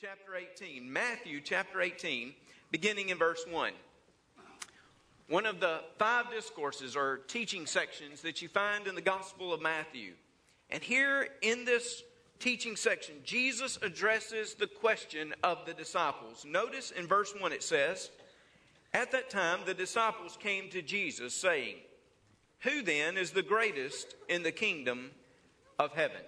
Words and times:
chapter 0.00 0.36
18. 0.36 0.92
Matthew 0.92 1.40
chapter 1.40 1.80
18, 1.80 2.32
beginning 2.70 3.08
in 3.08 3.18
verse 3.18 3.44
1. 3.50 3.72
One 5.28 5.44
of 5.44 5.58
the 5.58 5.80
five 5.98 6.30
discourses 6.30 6.94
or 6.94 7.16
teaching 7.26 7.66
sections 7.66 8.20
that 8.22 8.40
you 8.40 8.46
find 8.46 8.86
in 8.86 8.94
the 8.94 9.00
Gospel 9.00 9.52
of 9.52 9.60
Matthew. 9.60 10.12
And 10.70 10.84
here 10.84 11.26
in 11.42 11.64
this 11.64 12.04
teaching 12.38 12.76
section, 12.76 13.16
Jesus 13.24 13.76
addresses 13.82 14.54
the 14.54 14.68
question 14.68 15.34
of 15.42 15.66
the 15.66 15.74
disciples. 15.74 16.44
Notice 16.48 16.92
in 16.92 17.08
verse 17.08 17.34
1 17.36 17.50
it 17.50 17.64
says, 17.64 18.10
At 18.94 19.10
that 19.10 19.30
time 19.30 19.60
the 19.66 19.74
disciples 19.74 20.38
came 20.40 20.70
to 20.70 20.80
Jesus, 20.80 21.34
saying, 21.34 21.74
Who 22.60 22.82
then 22.82 23.16
is 23.16 23.32
the 23.32 23.42
greatest 23.42 24.14
in 24.28 24.44
the 24.44 24.52
kingdom 24.52 25.10
of 25.76 25.92
heaven? 25.94 26.22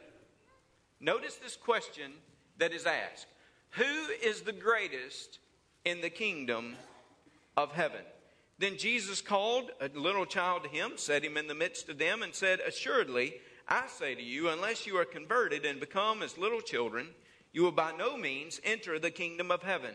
Notice 0.99 1.37
this 1.37 1.57
question 1.57 2.11
that 2.59 2.73
is 2.73 2.85
asked 2.85 3.27
Who 3.73 4.09
is 4.23 4.43
the 4.43 4.53
greatest 4.53 5.39
in 5.85 6.01
the 6.01 6.11
kingdom 6.11 6.77
of 7.57 7.73
heaven? 7.73 8.03
Then 8.59 8.77
Jesus 8.77 9.21
called 9.21 9.71
a 9.81 9.89
little 9.99 10.27
child 10.27 10.65
to 10.65 10.69
him, 10.69 10.93
set 10.97 11.25
him 11.25 11.37
in 11.37 11.47
the 11.47 11.55
midst 11.55 11.89
of 11.89 11.99
them, 11.99 12.23
and 12.23 12.35
said, 12.35 12.61
Assuredly, 12.61 13.35
I 13.69 13.87
say 13.87 14.15
to 14.15 14.23
you, 14.23 14.49
unless 14.49 14.87
you 14.87 14.99
are 14.99 15.05
converted 15.05 15.65
and 15.65 15.79
become 15.79 16.23
as 16.23 16.37
little 16.37 16.61
children, 16.61 17.09
you 17.53 17.63
will 17.63 17.73
by 17.73 17.93
no 17.93 18.17
means 18.17 18.61
enter 18.65 18.99
the 18.99 19.11
kingdom 19.11 19.51
of 19.51 19.63
heaven. 19.63 19.95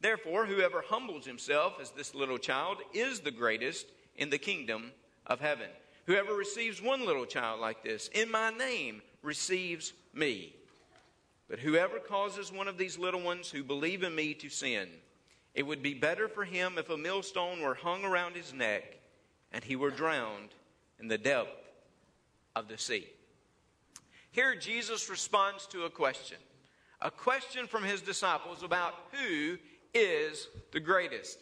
Therefore, 0.00 0.44
whoever 0.44 0.82
humbles 0.82 1.24
himself 1.24 1.74
as 1.80 1.90
this 1.92 2.14
little 2.14 2.38
child 2.38 2.78
is 2.92 3.20
the 3.20 3.30
greatest 3.30 3.86
in 4.16 4.30
the 4.30 4.38
kingdom 4.38 4.90
of 5.26 5.40
heaven. 5.40 5.68
Whoever 6.06 6.34
receives 6.34 6.82
one 6.82 7.06
little 7.06 7.26
child 7.26 7.60
like 7.60 7.84
this 7.84 8.08
in 8.08 8.30
my 8.30 8.50
name 8.50 9.00
receives 9.22 9.92
me. 10.12 10.54
But 11.52 11.60
whoever 11.60 11.98
causes 11.98 12.50
one 12.50 12.66
of 12.66 12.78
these 12.78 12.96
little 12.96 13.20
ones 13.20 13.50
who 13.50 13.62
believe 13.62 14.02
in 14.02 14.14
me 14.14 14.32
to 14.32 14.48
sin, 14.48 14.88
it 15.54 15.64
would 15.64 15.82
be 15.82 15.92
better 15.92 16.26
for 16.26 16.46
him 16.46 16.78
if 16.78 16.88
a 16.88 16.96
millstone 16.96 17.60
were 17.60 17.74
hung 17.74 18.06
around 18.06 18.36
his 18.36 18.54
neck 18.54 18.84
and 19.52 19.62
he 19.62 19.76
were 19.76 19.90
drowned 19.90 20.48
in 20.98 21.08
the 21.08 21.18
depth 21.18 21.50
of 22.56 22.68
the 22.68 22.78
sea. 22.78 23.06
Here, 24.30 24.56
Jesus 24.56 25.10
responds 25.10 25.66
to 25.66 25.84
a 25.84 25.90
question 25.90 26.38
a 27.02 27.10
question 27.10 27.66
from 27.66 27.84
his 27.84 28.00
disciples 28.00 28.62
about 28.62 28.94
who 29.12 29.58
is 29.92 30.48
the 30.72 30.80
greatest. 30.80 31.38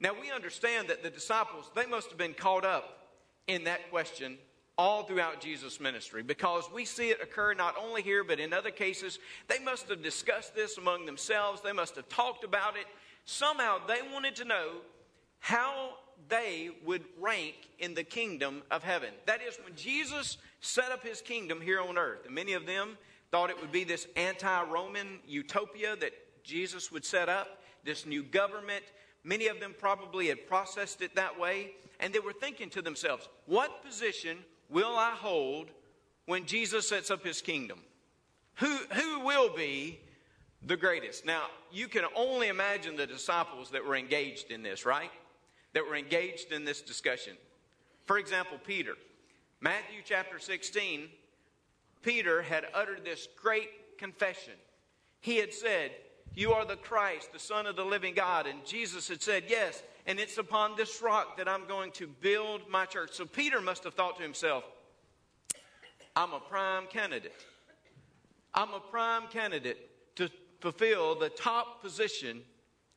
Now, 0.00 0.10
we 0.20 0.32
understand 0.32 0.88
that 0.88 1.04
the 1.04 1.10
disciples, 1.10 1.70
they 1.76 1.86
must 1.86 2.08
have 2.08 2.18
been 2.18 2.34
caught 2.34 2.64
up 2.64 3.12
in 3.46 3.62
that 3.62 3.92
question 3.92 4.38
all 4.82 5.04
throughout 5.04 5.40
Jesus' 5.40 5.78
ministry 5.78 6.24
because 6.24 6.68
we 6.74 6.84
see 6.84 7.10
it 7.10 7.20
occur 7.22 7.54
not 7.54 7.76
only 7.80 8.02
here 8.02 8.24
but 8.24 8.40
in 8.40 8.52
other 8.52 8.72
cases. 8.72 9.20
They 9.46 9.60
must 9.60 9.88
have 9.88 10.02
discussed 10.02 10.56
this 10.56 10.76
among 10.76 11.06
themselves, 11.06 11.62
they 11.62 11.72
must 11.72 11.94
have 11.94 12.08
talked 12.08 12.42
about 12.42 12.76
it. 12.76 12.86
Somehow 13.24 13.78
they 13.86 14.00
wanted 14.12 14.34
to 14.36 14.44
know 14.44 14.78
how 15.38 15.90
they 16.28 16.70
would 16.84 17.04
rank 17.20 17.54
in 17.78 17.94
the 17.94 18.02
kingdom 18.02 18.62
of 18.72 18.82
heaven. 18.82 19.10
That 19.26 19.40
is, 19.40 19.56
when 19.62 19.76
Jesus 19.76 20.38
set 20.60 20.90
up 20.90 21.06
his 21.06 21.20
kingdom 21.20 21.60
here 21.60 21.80
on 21.80 21.96
earth, 21.96 22.26
and 22.26 22.34
many 22.34 22.54
of 22.54 22.66
them 22.66 22.98
thought 23.30 23.50
it 23.50 23.60
would 23.60 23.70
be 23.70 23.84
this 23.84 24.08
anti 24.16 24.64
Roman 24.64 25.20
utopia 25.28 25.94
that 25.94 26.12
Jesus 26.42 26.90
would 26.90 27.04
set 27.04 27.28
up, 27.28 27.62
this 27.84 28.04
new 28.04 28.24
government. 28.24 28.82
Many 29.22 29.46
of 29.46 29.60
them 29.60 29.76
probably 29.78 30.26
had 30.26 30.48
processed 30.48 31.02
it 31.02 31.14
that 31.14 31.38
way, 31.38 31.74
and 32.00 32.12
they 32.12 32.18
were 32.18 32.32
thinking 32.32 32.68
to 32.70 32.82
themselves, 32.82 33.28
what 33.46 33.84
position 33.84 34.38
will 34.72 34.96
I 34.96 35.10
hold 35.10 35.68
when 36.26 36.46
Jesus 36.46 36.88
sets 36.88 37.10
up 37.10 37.24
his 37.24 37.40
kingdom? 37.40 37.78
Who, 38.56 38.76
who 38.92 39.20
will 39.20 39.54
be 39.54 40.00
the 40.64 40.76
greatest? 40.76 41.24
Now, 41.24 41.44
you 41.70 41.88
can 41.88 42.04
only 42.16 42.48
imagine 42.48 42.96
the 42.96 43.06
disciples 43.06 43.70
that 43.70 43.84
were 43.84 43.96
engaged 43.96 44.50
in 44.50 44.62
this, 44.62 44.84
right? 44.84 45.10
That 45.74 45.86
were 45.86 45.96
engaged 45.96 46.52
in 46.52 46.64
this 46.64 46.80
discussion. 46.80 47.34
For 48.04 48.18
example, 48.18 48.58
Peter. 48.64 48.94
Matthew 49.60 50.00
chapter 50.04 50.38
16, 50.38 51.08
Peter 52.02 52.42
had 52.42 52.66
uttered 52.74 53.04
this 53.04 53.28
great 53.40 53.98
confession. 53.98 54.54
He 55.20 55.36
had 55.36 55.54
said, 55.54 55.92
You 56.34 56.52
are 56.52 56.64
the 56.64 56.76
Christ, 56.76 57.32
the 57.32 57.38
Son 57.38 57.66
of 57.66 57.76
the 57.76 57.84
living 57.84 58.14
God. 58.14 58.46
And 58.46 58.64
Jesus 58.66 59.08
had 59.08 59.22
said, 59.22 59.44
Yes, 59.48 59.82
and 60.06 60.18
it's 60.18 60.38
upon 60.38 60.76
this 60.76 61.00
rock 61.00 61.36
that 61.36 61.48
I'm 61.48 61.66
going 61.66 61.92
to 61.92 62.06
build 62.06 62.68
my 62.68 62.86
church. 62.86 63.12
So 63.12 63.24
Peter 63.24 63.60
must 63.60 63.84
have 63.84 63.94
thought 63.94 64.16
to 64.16 64.22
himself, 64.22 64.64
I'm 66.16 66.32
a 66.32 66.40
prime 66.40 66.86
candidate. 66.88 67.32
I'm 68.52 68.74
a 68.74 68.80
prime 68.80 69.28
candidate 69.28 69.90
to 70.16 70.28
fulfill 70.60 71.14
the 71.14 71.30
top 71.30 71.82
position 71.82 72.42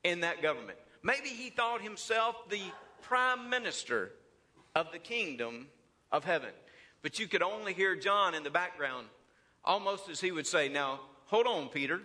in 0.03 0.21
that 0.21 0.41
government. 0.41 0.77
Maybe 1.03 1.29
he 1.29 1.49
thought 1.49 1.81
himself 1.81 2.35
the 2.49 2.61
prime 3.01 3.49
minister 3.49 4.11
of 4.75 4.91
the 4.91 4.99
kingdom 4.99 5.67
of 6.11 6.25
heaven. 6.25 6.49
But 7.03 7.19
you 7.19 7.27
could 7.27 7.43
only 7.43 7.73
hear 7.73 7.95
John 7.95 8.33
in 8.33 8.43
the 8.43 8.49
background, 8.49 9.07
almost 9.63 10.09
as 10.09 10.19
he 10.19 10.31
would 10.31 10.47
say, 10.47 10.67
Now, 10.67 11.01
hold 11.25 11.45
on, 11.45 11.69
Peter. 11.69 12.01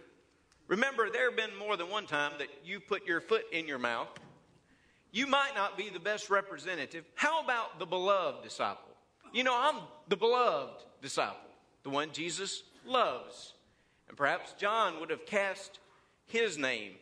Remember, 0.68 1.10
there 1.10 1.30
have 1.30 1.36
been 1.36 1.56
more 1.58 1.76
than 1.76 1.88
one 1.88 2.06
time 2.06 2.32
that 2.38 2.48
you 2.64 2.78
put 2.78 3.06
your 3.06 3.20
foot 3.20 3.44
in 3.50 3.66
your 3.66 3.78
mouth 3.78 4.08
you 5.12 5.26
might 5.26 5.52
not 5.54 5.76
be 5.76 5.88
the 5.88 5.98
best 5.98 6.30
representative. 6.30 7.04
How 7.14 7.42
about 7.42 7.78
the 7.78 7.86
beloved 7.86 8.42
disciple? 8.42 8.92
You 9.32 9.44
know, 9.44 9.56
I'm 9.56 9.80
the 10.08 10.16
beloved 10.16 10.84
disciple, 11.02 11.50
the 11.82 11.90
one 11.90 12.10
Jesus 12.12 12.62
loves. 12.86 13.54
And 14.08 14.16
perhaps 14.16 14.54
John 14.58 15.00
would 15.00 15.10
have 15.10 15.26
cast 15.26 15.78
his 16.26 16.58
name 16.58 16.94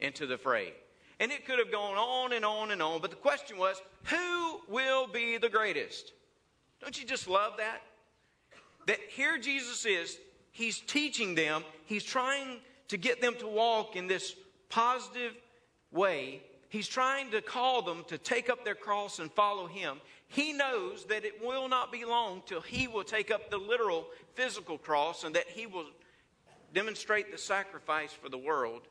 into 0.00 0.26
the 0.26 0.38
fray. 0.38 0.72
And 1.20 1.30
it 1.30 1.46
could 1.46 1.58
have 1.58 1.70
gone 1.70 1.96
on 1.96 2.32
and 2.32 2.44
on 2.44 2.70
and 2.70 2.82
on. 2.82 3.00
But 3.00 3.10
the 3.10 3.16
question 3.16 3.56
was, 3.56 3.80
who 4.04 4.60
will 4.68 5.06
be 5.06 5.38
the 5.38 5.48
greatest? 5.48 6.12
Don't 6.80 6.98
you 6.98 7.06
just 7.06 7.28
love 7.28 7.54
that? 7.58 7.80
That 8.86 8.98
here 9.08 9.38
Jesus 9.38 9.86
is, 9.86 10.18
he's 10.50 10.80
teaching 10.80 11.34
them, 11.34 11.64
he's 11.86 12.04
trying 12.04 12.58
to 12.88 12.96
get 12.96 13.20
them 13.20 13.34
to 13.38 13.46
walk 13.46 13.96
in 13.96 14.06
this 14.06 14.34
positive 14.68 15.32
way 15.90 16.42
He's 16.74 16.88
trying 16.88 17.30
to 17.30 17.40
call 17.40 17.82
them 17.82 18.02
to 18.08 18.18
take 18.18 18.50
up 18.50 18.64
their 18.64 18.74
cross 18.74 19.20
and 19.20 19.30
follow 19.30 19.68
him. 19.68 20.00
He 20.26 20.52
knows 20.52 21.04
that 21.04 21.24
it 21.24 21.40
will 21.40 21.68
not 21.68 21.92
be 21.92 22.04
long 22.04 22.42
till 22.46 22.60
he 22.60 22.88
will 22.88 23.04
take 23.04 23.30
up 23.30 23.48
the 23.48 23.58
literal 23.58 24.08
physical 24.34 24.76
cross 24.76 25.22
and 25.22 25.36
that 25.36 25.46
he 25.46 25.66
will 25.68 25.86
demonstrate 26.72 27.30
the 27.30 27.38
sacrifice 27.38 28.12
for 28.12 28.28
the 28.28 28.36
world. 28.36 28.88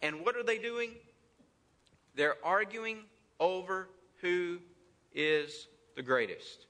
And 0.00 0.24
what 0.24 0.36
are 0.36 0.44
they 0.44 0.58
doing? 0.58 0.90
They're 2.14 2.36
arguing 2.44 2.98
over 3.40 3.88
who 4.20 4.58
is 5.12 5.66
the 5.96 6.02
greatest. 6.02 6.66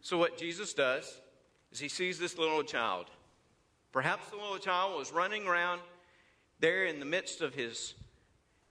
So, 0.00 0.16
what 0.16 0.38
Jesus 0.38 0.74
does 0.74 1.20
is 1.72 1.80
he 1.80 1.88
sees 1.88 2.20
this 2.20 2.38
little 2.38 2.62
child. 2.62 3.06
Perhaps 3.90 4.30
the 4.30 4.36
little 4.36 4.58
child 4.58 4.96
was 4.96 5.10
running 5.10 5.48
around 5.48 5.80
there 6.60 6.84
in 6.84 7.00
the 7.00 7.04
midst 7.04 7.40
of 7.40 7.52
his 7.52 7.94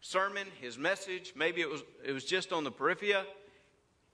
sermon, 0.01 0.47
his 0.59 0.78
message. 0.78 1.34
Maybe 1.35 1.62
it 1.62 1.69
was, 1.69 1.84
it 2.03 2.12
was 2.12 2.25
just 2.25 2.51
on 2.51 2.63
the 2.63 2.72
periphery. 2.72 3.13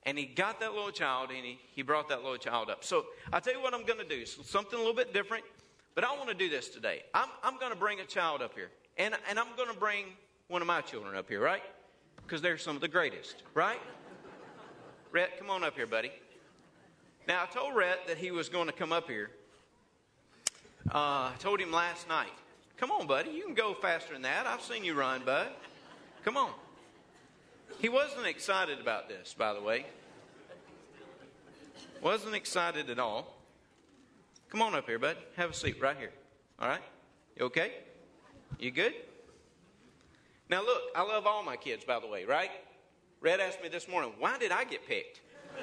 And 0.04 0.18
he 0.18 0.26
got 0.26 0.60
that 0.60 0.74
little 0.74 0.92
child 0.92 1.32
and 1.36 1.44
he, 1.44 1.60
he 1.74 1.82
brought 1.82 2.10
that 2.10 2.24
little 2.24 2.38
child 2.38 2.70
up. 2.70 2.84
So 2.84 3.08
I'll 3.34 3.42
tell 3.42 3.54
you 3.54 3.62
what 3.62 3.74
I'm 3.74 3.86
going 3.86 4.00
to 4.00 4.08
do. 4.08 4.26
Something 4.26 4.76
a 4.76 4.78
little 4.78 4.94
bit 4.94 5.14
different. 5.14 5.44
But 5.96 6.04
I 6.04 6.16
want 6.16 6.30
to 6.30 6.36
do 6.36 6.48
this 6.48 6.70
today. 6.70 7.04
I'm, 7.14 7.30
I'm 7.44 7.58
going 7.58 7.72
to 7.72 7.78
bring 7.78 8.00
a 8.00 8.06
child 8.06 8.42
up 8.42 8.54
here. 8.54 8.70
And, 8.98 9.16
and 9.30 9.40
I'm 9.40 9.56
going 9.58 9.70
to 9.74 9.78
bring 9.78 10.06
one 10.48 10.62
of 10.62 10.68
my 10.68 10.82
children 10.82 11.16
up 11.16 11.28
here, 11.28 11.42
right? 11.42 11.64
Because 12.24 12.42
they're 12.42 12.58
some 12.58 12.76
of 12.76 12.82
the 12.82 12.88
greatest, 12.88 13.44
right? 13.54 13.80
Rhett, 15.12 15.40
come 15.40 15.50
on 15.50 15.64
up 15.64 15.76
here, 15.76 15.88
buddy. 15.88 16.12
Now, 17.28 17.44
I 17.44 17.48
told 17.48 17.76
Rhett 17.76 18.08
that 18.08 18.18
he 18.18 18.32
was 18.32 18.48
going 18.48 18.68
to 18.68 18.74
come 18.74 18.94
up 18.94 19.10
here. 19.10 19.32
Uh, 20.90 21.32
I 21.32 21.34
told 21.40 21.60
him 21.60 21.72
last 21.72 22.08
night. 22.08 22.32
Come 22.78 22.92
on, 22.92 23.08
buddy. 23.08 23.32
You 23.32 23.44
can 23.44 23.56
go 23.56 23.74
faster 23.74 24.14
than 24.14 24.22
that. 24.22 24.46
I've 24.46 24.62
seen 24.62 24.84
you 24.84 24.94
run, 24.94 25.24
bud. 25.26 25.50
Come 26.28 26.36
on. 26.36 26.52
He 27.80 27.88
wasn't 27.88 28.26
excited 28.26 28.82
about 28.82 29.08
this, 29.08 29.34
by 29.34 29.54
the 29.54 29.62
way. 29.62 29.86
Wasn't 32.02 32.36
excited 32.36 32.90
at 32.90 33.00
all. 33.00 33.34
Come 34.50 34.62
on 34.62 34.76
up 34.76 34.88
here, 34.88 35.00
bud. 35.00 35.16
Have 35.38 35.52
a 35.52 35.54
seat 35.54 35.80
right 35.80 35.96
here. 35.96 36.12
All 36.60 36.68
right? 36.68 36.82
You 37.38 37.46
okay? 37.46 37.76
You 38.60 38.72
good? 38.72 38.94
Now, 40.50 40.64
look, 40.64 40.82
I 40.94 41.04
love 41.04 41.26
all 41.26 41.44
my 41.44 41.56
kids, 41.56 41.86
by 41.86 41.98
the 42.02 42.08
way, 42.08 42.26
right? 42.26 42.52
Rhett 43.22 43.40
asked 43.40 43.64
me 43.64 43.70
this 43.70 43.88
morning, 43.88 44.12
why 44.20 44.38
did 44.38 44.52
I 44.52 44.66
get 44.66 44.86
picked? 44.86 45.22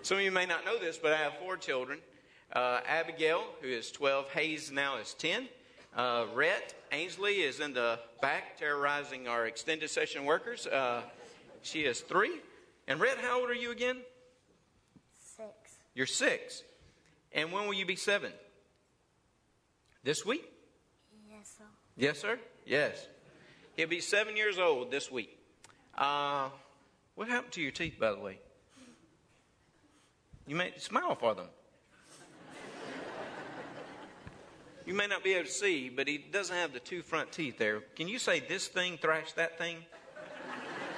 Some 0.00 0.16
of 0.16 0.24
you 0.24 0.32
may 0.32 0.46
not 0.46 0.64
know 0.64 0.78
this, 0.78 0.96
but 0.96 1.12
I 1.12 1.18
have 1.18 1.34
four 1.34 1.58
children. 1.58 1.98
Uh, 2.50 2.80
Abigail, 2.88 3.44
who 3.60 3.68
is 3.68 3.90
12, 3.90 4.30
Hayes 4.30 4.72
now 4.72 4.96
is 4.96 5.12
10. 5.12 5.48
Uh, 5.96 6.26
Rhett 6.34 6.74
Ainsley 6.90 7.42
is 7.42 7.60
in 7.60 7.72
the 7.72 8.00
back 8.20 8.58
terrorizing 8.58 9.28
our 9.28 9.46
extended 9.46 9.90
session 9.90 10.24
workers. 10.24 10.66
Uh, 10.66 11.02
she 11.62 11.84
is 11.84 12.00
three. 12.00 12.40
And 12.88 13.00
Rhett, 13.00 13.18
how 13.18 13.40
old 13.40 13.50
are 13.50 13.54
you 13.54 13.70
again? 13.70 13.98
Six. 15.36 15.48
You're 15.94 16.06
six. 16.06 16.64
And 17.32 17.52
when 17.52 17.66
will 17.66 17.74
you 17.74 17.86
be 17.86 17.96
seven? 17.96 18.32
This 20.02 20.26
week? 20.26 20.44
Yes, 21.30 21.54
sir. 21.58 21.64
Yes, 21.96 22.18
sir. 22.18 22.38
Yes. 22.66 23.06
He'll 23.76 23.88
be 23.88 24.00
seven 24.00 24.36
years 24.36 24.58
old 24.58 24.90
this 24.90 25.10
week. 25.10 25.38
Uh, 25.96 26.48
what 27.14 27.28
happened 27.28 27.52
to 27.52 27.60
your 27.60 27.70
teeth, 27.70 27.98
by 28.00 28.10
the 28.10 28.18
way? 28.18 28.38
You 30.46 30.56
may 30.56 30.72
smile 30.76 31.14
for 31.14 31.34
them. 31.34 31.46
You 34.86 34.92
may 34.92 35.06
not 35.06 35.24
be 35.24 35.32
able 35.32 35.46
to 35.46 35.50
see, 35.50 35.88
but 35.88 36.06
he 36.06 36.18
doesn't 36.18 36.54
have 36.54 36.74
the 36.74 36.80
two 36.80 37.02
front 37.02 37.32
teeth 37.32 37.56
there. 37.56 37.80
Can 37.96 38.06
you 38.06 38.18
say 38.18 38.40
this 38.40 38.68
thing 38.68 38.98
thrashed 38.98 39.36
that 39.36 39.56
thing? 39.56 39.78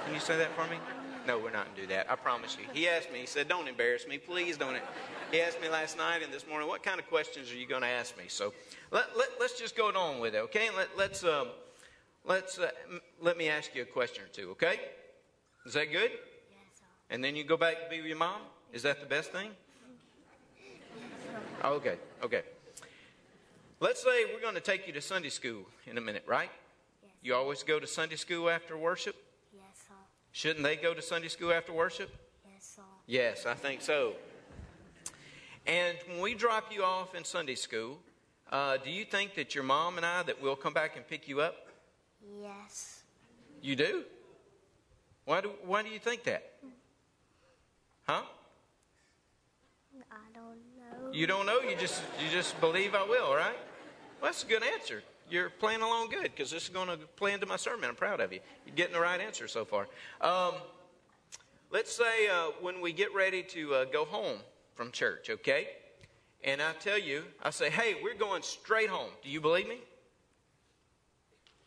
Can 0.05 0.13
you 0.13 0.19
say 0.19 0.37
that 0.37 0.53
for 0.55 0.65
me? 0.69 0.77
No, 1.25 1.37
we're 1.37 1.51
not 1.51 1.65
going 1.65 1.75
to 1.75 1.81
do 1.81 1.87
that. 1.87 2.09
I 2.09 2.15
promise 2.15 2.57
you. 2.59 2.65
He 2.73 2.87
asked 2.87 3.11
me, 3.11 3.19
he 3.19 3.25
said, 3.25 3.47
Don't 3.47 3.67
embarrass 3.67 4.07
me. 4.07 4.17
Please 4.17 4.57
don't. 4.57 4.77
He 5.31 5.41
asked 5.41 5.61
me 5.61 5.67
last 5.67 5.97
night 5.97 6.23
and 6.23 6.33
this 6.33 6.47
morning, 6.47 6.67
What 6.67 6.83
kind 6.83 6.99
of 6.99 7.07
questions 7.07 7.51
are 7.51 7.55
you 7.55 7.67
going 7.67 7.81
to 7.81 7.87
ask 7.87 8.17
me? 8.17 8.25
So 8.27 8.53
let, 8.91 9.05
let, 9.17 9.29
us 9.41 9.59
just 9.59 9.75
go 9.75 9.89
on 9.89 10.19
with 10.19 10.35
it, 10.35 10.39
okay? 10.39 10.69
Let, 10.75 10.97
let's, 10.97 11.23
um, 11.25 11.47
let's, 12.25 12.59
uh, 12.59 12.69
let 13.21 13.37
me 13.37 13.49
ask 13.49 13.75
you 13.75 13.81
a 13.81 13.85
question 13.85 14.23
or 14.23 14.27
two, 14.27 14.51
okay? 14.51 14.79
Is 15.65 15.73
that 15.73 15.91
good? 15.91 16.11
Yes. 16.11 16.81
And 17.09 17.21
then 17.21 17.35
you 17.35 17.43
go 17.43 17.57
back 17.57 17.83
to 17.83 17.89
be 17.89 17.97
with 17.97 18.07
your 18.07 18.17
mom? 18.17 18.41
Is 18.71 18.83
that 18.83 19.01
the 19.01 19.05
best 19.05 19.31
thing? 19.33 19.51
Okay, 21.63 21.97
okay. 22.23 22.43
Let's 23.79 24.01
say 24.01 24.25
we're 24.33 24.41
going 24.41 24.55
to 24.55 24.59
take 24.59 24.87
you 24.87 24.93
to 24.93 25.01
Sunday 25.01 25.29
school 25.29 25.63
in 25.85 25.99
a 25.99 26.01
minute, 26.01 26.23
right? 26.25 26.49
Yes. 27.03 27.11
You 27.21 27.35
always 27.35 27.61
go 27.61 27.79
to 27.79 27.85
Sunday 27.85 28.15
school 28.15 28.49
after 28.49 28.75
worship? 28.75 29.15
Yes, 29.53 29.61
sir. 29.87 29.93
Shouldn't 30.31 30.63
they 30.63 30.75
go 30.75 30.95
to 30.95 31.01
Sunday 31.01 31.27
school 31.27 31.53
after 31.53 31.71
worship? 31.71 32.09
Yes, 32.51 32.73
sir. 32.75 32.81
Yes, 33.05 33.45
I 33.45 33.53
think 33.53 33.83
so. 33.83 34.13
And 35.67 35.95
when 36.07 36.21
we 36.21 36.33
drop 36.33 36.73
you 36.73 36.83
off 36.83 37.13
in 37.13 37.23
Sunday 37.23 37.53
school, 37.53 37.99
uh, 38.51 38.77
do 38.77 38.89
you 38.89 39.05
think 39.05 39.35
that 39.35 39.53
your 39.53 39.63
mom 39.63 39.97
and 39.97 40.05
I 40.05 40.23
that 40.23 40.41
we'll 40.41 40.55
come 40.55 40.73
back 40.73 40.95
and 40.95 41.07
pick 41.07 41.27
you 41.27 41.41
up? 41.41 41.67
Yes. 42.41 43.03
You 43.61 43.75
do? 43.75 44.05
Why 45.25 45.41
do 45.41 45.51
Why 45.63 45.83
do 45.83 45.89
you 45.89 45.99
think 45.99 46.23
that? 46.23 46.53
Huh? 48.07 48.23
I 50.09 50.15
don't 50.33 50.57
know. 50.77 51.06
You 51.17 51.25
don't 51.25 51.47
know. 51.47 51.61
You 51.61 51.75
just 51.75 52.03
you 52.23 52.29
just 52.29 52.61
believe 52.61 52.93
I 52.93 53.01
will, 53.01 53.33
right? 53.33 53.57
Well, 54.21 54.29
that's 54.29 54.43
a 54.43 54.45
good 54.45 54.61
answer. 54.61 55.01
You're 55.31 55.49
playing 55.49 55.81
along 55.81 56.09
good 56.09 56.21
because 56.21 56.51
this 56.51 56.65
is 56.65 56.69
going 56.69 56.89
to 56.89 56.97
play 57.15 57.33
into 57.33 57.47
my 57.47 57.55
sermon. 57.55 57.89
I'm 57.89 57.95
proud 57.95 58.19
of 58.19 58.31
you. 58.31 58.39
You're 58.67 58.75
getting 58.75 58.93
the 58.93 58.99
right 58.99 59.19
answer 59.19 59.47
so 59.47 59.65
far. 59.65 59.87
Um, 60.21 60.53
let's 61.71 61.91
say 61.91 62.27
uh, 62.27 62.51
when 62.61 62.81
we 62.81 62.93
get 62.93 63.15
ready 63.15 63.41
to 63.41 63.73
uh, 63.73 63.85
go 63.85 64.05
home 64.05 64.37
from 64.75 64.91
church, 64.91 65.31
okay? 65.31 65.69
And 66.43 66.61
I 66.61 66.73
tell 66.73 66.99
you, 66.99 67.23
I 67.41 67.49
say, 67.49 67.71
hey, 67.71 67.95
we're 68.03 68.13
going 68.13 68.43
straight 68.43 68.89
home. 68.89 69.09
Do 69.23 69.31
you 69.31 69.41
believe 69.41 69.67
me? 69.67 69.79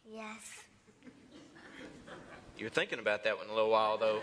Yes. 0.08 0.60
You're 2.56 2.70
thinking 2.70 3.00
about 3.00 3.24
that 3.24 3.36
one 3.36 3.48
a 3.48 3.52
little 3.52 3.70
while, 3.70 3.98
though. 3.98 4.20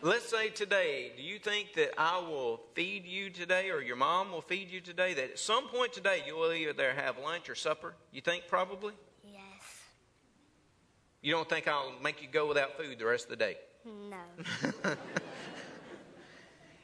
Let's 0.00 0.28
say 0.28 0.50
today, 0.50 1.12
do 1.16 1.22
you 1.22 1.38
think 1.38 1.74
that 1.74 1.90
I 1.98 2.18
will 2.18 2.60
feed 2.74 3.04
you 3.04 3.30
today 3.30 3.70
or 3.70 3.82
your 3.82 3.96
mom 3.96 4.30
will 4.30 4.42
feed 4.42 4.70
you 4.70 4.80
today? 4.80 5.14
That 5.14 5.30
at 5.30 5.38
some 5.38 5.68
point 5.68 5.92
today 5.92 6.22
you 6.24 6.36
will 6.36 6.52
either 6.52 6.92
have 6.94 7.18
lunch 7.18 7.50
or 7.50 7.56
supper? 7.56 7.94
You 8.12 8.20
think 8.20 8.44
probably? 8.46 8.94
Yes. 9.24 9.42
You 11.20 11.32
don't 11.32 11.48
think 11.48 11.66
I'll 11.66 11.92
make 12.00 12.22
you 12.22 12.28
go 12.28 12.46
without 12.46 12.76
food 12.78 12.98
the 12.98 13.06
rest 13.06 13.24
of 13.24 13.30
the 13.30 13.36
day? 13.36 13.56
No. 13.84 14.94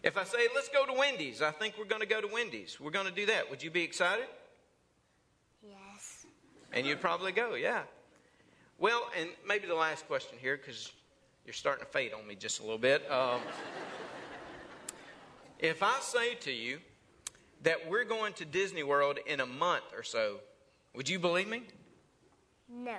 If 0.04 0.18
I 0.18 0.24
say, 0.24 0.48
let's 0.54 0.68
go 0.68 0.84
to 0.84 0.92
Wendy's, 0.92 1.40
I 1.40 1.50
think 1.50 1.78
we're 1.78 1.86
going 1.86 2.02
to 2.02 2.06
go 2.06 2.20
to 2.20 2.26
Wendy's. 2.30 2.78
We're 2.78 2.90
going 2.90 3.06
to 3.06 3.12
do 3.12 3.24
that. 3.24 3.48
Would 3.48 3.62
you 3.62 3.70
be 3.70 3.82
excited? 3.82 4.26
yes. 5.66 6.26
And 6.74 6.86
you'd 6.86 7.00
probably 7.00 7.32
go, 7.32 7.54
yeah. 7.54 7.84
Well, 8.78 9.08
and 9.18 9.30
maybe 9.48 9.66
the 9.66 9.74
last 9.74 10.06
question 10.06 10.36
here, 10.38 10.58
because 10.58 10.92
you're 11.44 11.52
starting 11.52 11.84
to 11.84 11.90
fade 11.90 12.12
on 12.12 12.26
me 12.26 12.34
just 12.34 12.60
a 12.60 12.62
little 12.62 12.78
bit. 12.78 13.10
Um, 13.10 13.40
if 15.58 15.82
I 15.82 15.98
say 16.00 16.34
to 16.36 16.52
you 16.52 16.78
that 17.62 17.88
we're 17.88 18.04
going 18.04 18.32
to 18.34 18.44
Disney 18.44 18.82
World 18.82 19.18
in 19.26 19.40
a 19.40 19.46
month 19.46 19.84
or 19.96 20.02
so, 20.02 20.40
would 20.94 21.08
you 21.08 21.18
believe 21.18 21.48
me? 21.48 21.62
No. 22.68 22.98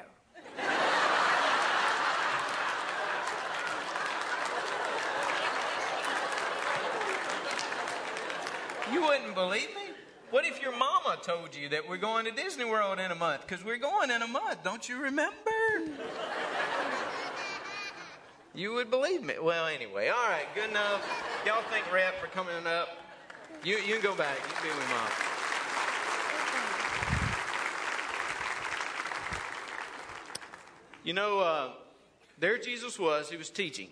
You 8.92 9.02
wouldn't 9.02 9.34
believe 9.34 9.70
me? 9.70 9.82
What 10.30 10.46
if 10.46 10.62
your 10.62 10.72
mama 10.78 11.18
told 11.22 11.56
you 11.56 11.70
that 11.70 11.88
we're 11.88 11.98
going 11.98 12.26
to 12.26 12.32
Disney 12.32 12.66
World 12.66 13.00
in 13.00 13.12
a 13.12 13.16
month? 13.16 13.48
Because 13.48 13.64
we're 13.66 13.78
going 13.78 14.12
in 14.12 14.22
a 14.22 14.28
month, 14.28 14.64
don't 14.64 14.88
you 14.88 15.02
remember? 15.02 15.52
You 18.56 18.74
would 18.74 18.90
believe 18.90 19.22
me. 19.22 19.34
Well, 19.42 19.68
anyway, 19.68 20.08
all 20.08 20.30
right, 20.30 20.46
good 20.56 20.70
enough. 20.70 21.06
Y'all 21.46 21.62
thank 21.70 21.92
Rhett 21.92 22.14
for 22.22 22.28
coming 22.28 22.66
up. 22.66 22.88
You, 23.66 23.76
you 23.78 23.96
can 23.96 24.02
go 24.02 24.16
back. 24.16 24.38
You 24.38 24.54
can 24.54 24.64
be 24.64 24.70
with 24.70 24.80
my 24.88 24.96
mom. 24.96 25.12
You 31.04 31.14
know, 31.14 31.40
uh, 31.40 31.70
there 32.40 32.58
Jesus 32.58 32.98
was. 32.98 33.30
He 33.30 33.36
was 33.36 33.50
teaching 33.50 33.90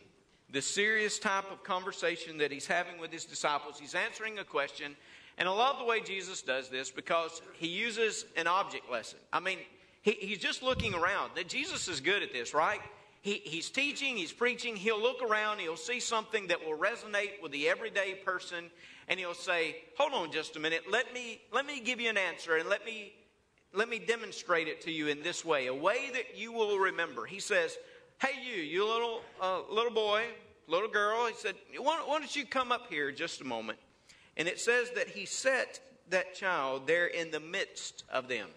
this 0.49 0.65
serious 0.65 1.19
type 1.19 1.51
of 1.51 1.63
conversation 1.65 2.37
that 2.37 2.49
he's 2.49 2.65
having 2.65 2.99
with 2.99 3.11
his 3.11 3.25
disciples. 3.25 3.77
He's 3.77 3.95
answering 3.95 4.39
a 4.39 4.45
question. 4.45 4.95
And 5.37 5.49
I 5.49 5.51
love 5.51 5.77
the 5.77 5.85
way 5.85 5.99
Jesus 5.99 6.41
does 6.41 6.69
this 6.69 6.89
because 6.89 7.41
he 7.53 7.67
uses 7.67 8.25
an 8.37 8.47
object 8.47 8.89
lesson. 8.89 9.19
I 9.33 9.41
mean, 9.41 9.57
he, 10.03 10.11
he's 10.11 10.37
just 10.37 10.63
looking 10.63 10.93
around. 10.93 11.31
That 11.35 11.49
Jesus 11.49 11.89
is 11.89 11.99
good 11.99 12.23
at 12.23 12.31
this, 12.31 12.53
right? 12.53 12.79
He, 13.23 13.41
he's 13.45 13.69
teaching, 13.69 14.17
he's 14.17 14.33
preaching. 14.33 14.75
He'll 14.75 15.01
look 15.01 15.23
around, 15.23 15.59
he'll 15.59 15.77
see 15.77 16.01
something 16.01 16.47
that 16.47 16.59
will 16.59 16.77
resonate 16.77 17.41
with 17.41 17.53
the 17.53 17.69
everyday 17.69 18.15
person, 18.15 18.69
and 19.07 19.17
he'll 19.17 19.33
say, 19.33 19.77
"Hold 19.97 20.13
on, 20.13 20.29
just 20.29 20.57
a 20.57 20.59
minute. 20.59 20.83
Let 20.91 21.13
me 21.13 21.39
let 21.53 21.65
me 21.65 21.79
give 21.79 22.01
you 22.01 22.09
an 22.09 22.17
answer, 22.17 22.57
and 22.57 22.67
let 22.67 22.85
me 22.85 23.13
let 23.73 23.87
me 23.87 23.97
demonstrate 23.97 24.67
it 24.67 24.81
to 24.81 24.91
you 24.91 25.07
in 25.07 25.23
this 25.23 25.45
way, 25.45 25.67
a 25.67 25.73
way 25.73 26.09
that 26.11 26.37
you 26.37 26.51
will 26.51 26.77
remember." 26.77 27.25
He 27.25 27.39
says, 27.39 27.77
"Hey, 28.21 28.33
you, 28.43 28.61
you 28.61 28.85
little 28.85 29.21
uh, 29.41 29.61
little 29.69 29.93
boy, 29.93 30.25
little 30.67 30.89
girl." 30.89 31.25
He 31.27 31.35
said, 31.35 31.55
why, 31.77 32.03
"Why 32.05 32.19
don't 32.19 32.35
you 32.35 32.45
come 32.45 32.73
up 32.73 32.87
here 32.89 33.09
just 33.09 33.39
a 33.39 33.45
moment?" 33.45 33.79
And 34.35 34.49
it 34.49 34.59
says 34.59 34.91
that 34.95 35.07
he 35.07 35.25
set 35.25 35.79
that 36.09 36.35
child 36.35 36.87
there 36.87 37.07
in 37.07 37.31
the 37.31 37.39
midst 37.39 38.03
of 38.09 38.27
them. 38.27 38.49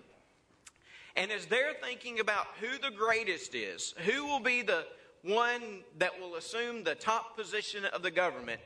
And 1.17 1.33
as 1.33 1.47
they're 1.47 1.75
thinking 1.83 2.21
about 2.21 2.47
who 2.61 2.79
the 2.79 2.95
greatest 2.95 3.55
is, 3.55 3.95
who 4.05 4.27
will 4.27 4.41
be 4.41 4.63
the 4.63 4.85
one 5.23 5.81
that 5.99 6.21
will 6.21 6.37
assume 6.37 6.85
the 6.85 6.95
top 6.95 7.37
position 7.37 7.85
of 7.87 8.03
the 8.03 8.11
government, 8.11 8.61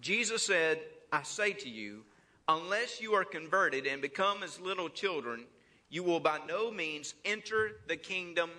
Jesus 0.00 0.42
said, 0.42 0.80
I 1.12 1.22
say 1.22 1.52
to 1.52 1.68
you, 1.68 2.04
unless 2.48 3.00
you 3.00 3.12
are 3.12 3.24
converted 3.24 3.86
and 3.86 4.00
become 4.00 4.42
as 4.42 4.58
little 4.58 4.88
children, 4.88 5.44
you 5.90 6.02
will 6.02 6.20
by 6.20 6.38
no 6.48 6.70
means 6.70 7.14
enter 7.24 7.72
the 7.86 7.96
kingdom 7.96 8.50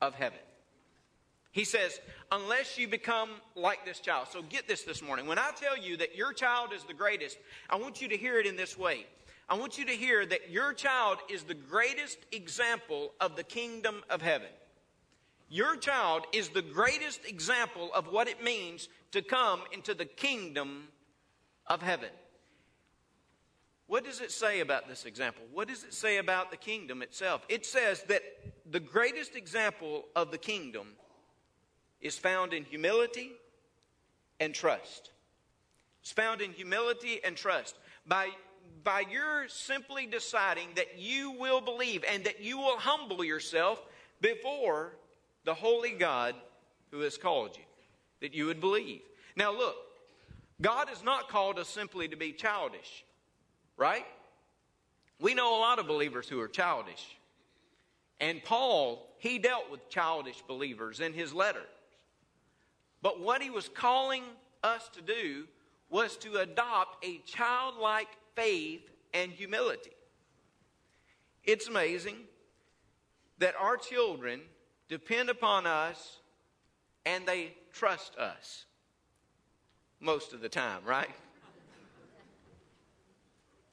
of 0.00 0.14
heaven. 0.14 0.38
He 1.52 1.64
says, 1.64 2.00
unless 2.32 2.78
you 2.78 2.88
become 2.88 3.30
like 3.54 3.84
this 3.84 4.00
child. 4.00 4.28
So 4.30 4.42
get 4.42 4.66
this 4.68 4.82
this 4.82 5.02
morning. 5.02 5.26
When 5.26 5.38
I 5.38 5.50
tell 5.58 5.76
you 5.76 5.96
that 5.98 6.16
your 6.16 6.32
child 6.32 6.72
is 6.72 6.84
the 6.84 6.94
greatest, 6.94 7.36
I 7.68 7.76
want 7.76 8.00
you 8.00 8.08
to 8.08 8.16
hear 8.16 8.38
it 8.38 8.46
in 8.46 8.56
this 8.56 8.78
way. 8.78 9.06
I 9.48 9.54
want 9.54 9.78
you 9.78 9.86
to 9.86 9.92
hear 9.92 10.26
that 10.26 10.50
your 10.50 10.74
child 10.74 11.18
is 11.30 11.44
the 11.44 11.54
greatest 11.54 12.18
example 12.32 13.12
of 13.20 13.34
the 13.34 13.44
kingdom 13.44 14.02
of 14.10 14.20
heaven. 14.20 14.48
Your 15.48 15.76
child 15.76 16.26
is 16.32 16.50
the 16.50 16.60
greatest 16.60 17.24
example 17.26 17.90
of 17.94 18.08
what 18.08 18.28
it 18.28 18.44
means 18.44 18.88
to 19.12 19.22
come 19.22 19.62
into 19.72 19.94
the 19.94 20.04
kingdom 20.04 20.88
of 21.66 21.80
heaven. 21.80 22.10
What 23.86 24.04
does 24.04 24.20
it 24.20 24.30
say 24.30 24.60
about 24.60 24.86
this 24.86 25.06
example? 25.06 25.44
What 25.50 25.68
does 25.68 25.82
it 25.82 25.94
say 25.94 26.18
about 26.18 26.50
the 26.50 26.58
kingdom 26.58 27.00
itself? 27.00 27.46
It 27.48 27.64
says 27.64 28.02
that 28.04 28.22
the 28.70 28.80
greatest 28.80 29.34
example 29.34 30.04
of 30.14 30.30
the 30.30 30.36
kingdom 30.36 30.88
is 32.02 32.18
found 32.18 32.52
in 32.52 32.64
humility 32.64 33.32
and 34.38 34.54
trust. 34.54 35.12
It's 36.02 36.12
found 36.12 36.42
in 36.42 36.52
humility 36.52 37.20
and 37.24 37.34
trust. 37.34 37.76
By 38.06 38.28
by 38.84 39.04
your 39.10 39.48
simply 39.48 40.06
deciding 40.06 40.68
that 40.76 40.98
you 40.98 41.32
will 41.32 41.60
believe 41.60 42.04
and 42.10 42.24
that 42.24 42.40
you 42.40 42.58
will 42.58 42.78
humble 42.78 43.24
yourself 43.24 43.84
before 44.20 44.92
the 45.44 45.54
holy 45.54 45.92
God 45.92 46.34
who 46.90 47.00
has 47.00 47.16
called 47.16 47.56
you, 47.56 47.62
that 48.20 48.34
you 48.34 48.46
would 48.46 48.60
believe. 48.60 49.00
Now, 49.36 49.52
look, 49.52 49.76
God 50.60 50.88
has 50.88 51.02
not 51.04 51.28
called 51.28 51.58
us 51.58 51.68
simply 51.68 52.08
to 52.08 52.16
be 52.16 52.32
childish, 52.32 53.04
right? 53.76 54.06
We 55.20 55.34
know 55.34 55.58
a 55.58 55.60
lot 55.60 55.78
of 55.78 55.86
believers 55.86 56.28
who 56.28 56.40
are 56.40 56.48
childish. 56.48 57.16
And 58.20 58.42
Paul, 58.42 59.06
he 59.18 59.38
dealt 59.38 59.70
with 59.70 59.88
childish 59.88 60.42
believers 60.46 61.00
in 61.00 61.12
his 61.12 61.32
letters. 61.32 61.62
But 63.00 63.20
what 63.20 63.42
he 63.42 63.50
was 63.50 63.68
calling 63.68 64.24
us 64.64 64.88
to 64.94 65.02
do 65.02 65.44
was 65.90 66.16
to 66.18 66.36
adopt 66.38 67.04
a 67.04 67.18
childlike 67.18 68.08
faith 68.38 68.88
and 69.12 69.32
humility. 69.32 69.90
It's 71.42 71.66
amazing 71.66 72.18
that 73.38 73.54
our 73.58 73.76
children 73.76 74.40
depend 74.88 75.28
upon 75.28 75.66
us 75.66 76.20
and 77.04 77.26
they 77.26 77.54
trust 77.72 78.16
us 78.16 78.64
most 79.98 80.32
of 80.32 80.40
the 80.40 80.48
time, 80.48 80.82
right? 80.84 81.10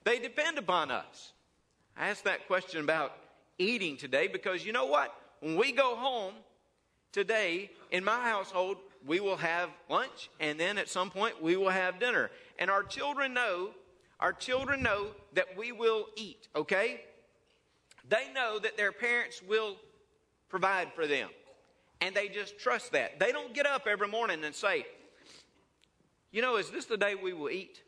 They 0.03 0.17
depend 0.17 0.57
upon 0.57 0.89
us. 0.89 1.33
I 1.95 2.09
asked 2.09 2.23
that 2.23 2.47
question 2.47 2.81
about 2.81 3.15
eating 3.59 3.97
today 3.97 4.27
because 4.27 4.65
you 4.65 4.71
know 4.71 4.87
what? 4.87 5.13
When 5.41 5.57
we 5.57 5.73
go 5.73 5.95
home 5.95 6.33
today, 7.11 7.69
in 7.91 8.03
my 8.03 8.19
household, 8.21 8.77
we 9.05 9.19
will 9.19 9.37
have 9.37 9.69
lunch 9.89 10.31
and 10.39 10.59
then 10.59 10.79
at 10.79 10.89
some 10.89 11.11
point 11.11 11.39
we 11.39 11.55
will 11.55 11.69
have 11.69 11.99
dinner. 11.99 12.31
And 12.57 12.71
our 12.71 12.81
children 12.81 13.35
know, 13.35 13.69
our 14.19 14.33
children 14.33 14.81
know 14.81 15.07
that 15.33 15.57
we 15.57 15.71
will 15.71 16.07
eat, 16.15 16.47
okay? 16.55 17.01
They 18.07 18.31
know 18.33 18.59
that 18.59 18.77
their 18.77 18.91
parents 18.91 19.41
will 19.41 19.75
provide 20.49 20.93
for 20.93 21.07
them. 21.07 21.29
And 22.01 22.15
they 22.15 22.27
just 22.27 22.59
trust 22.59 22.91
that. 22.91 23.19
They 23.19 23.31
don't 23.31 23.53
get 23.53 23.65
up 23.65 23.87
every 23.87 24.07
morning 24.07 24.43
and 24.43 24.53
say, 24.53 24.85
You 26.31 26.41
know, 26.41 26.57
is 26.57 26.69
this 26.69 26.85
the 26.85 26.97
day 26.97 27.15
we 27.15 27.33
will 27.33 27.49
eat? 27.49 27.81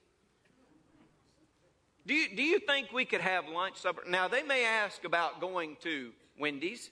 Do 2.06 2.14
you, 2.14 2.36
do 2.36 2.42
you 2.42 2.60
think 2.60 2.94
we 2.94 3.04
could 3.04 3.20
have 3.22 3.50
lunch, 3.50 3.78
supper? 3.78 4.02
Now, 4.08 4.30
they 4.30 4.42
may 4.42 4.66
ask 4.66 5.04
about 5.04 5.42
going 5.42 5.76
to 5.82 6.12
Wendy's, 6.40 6.90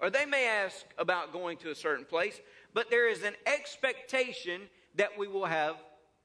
or 0.00 0.10
they 0.10 0.26
may 0.26 0.48
ask 0.48 0.84
about 0.98 1.32
going 1.32 1.58
to 1.58 1.70
a 1.70 1.76
certain 1.76 2.04
place, 2.04 2.40
but 2.74 2.90
there 2.90 3.08
is 3.08 3.22
an 3.22 3.34
expectation 3.46 4.62
that 4.96 5.10
we 5.16 5.28
will 5.28 5.44
have 5.44 5.76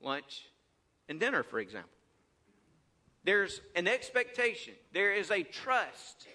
lunch 0.01 0.47
and 1.07 1.19
dinner, 1.19 1.43
for 1.43 1.59
example. 1.59 1.91
There's 3.27 3.59
an 3.75 3.89
expectation, 3.89 4.73
there 4.93 5.13
is 5.13 5.31
a 5.31 5.43
trust 5.43 6.27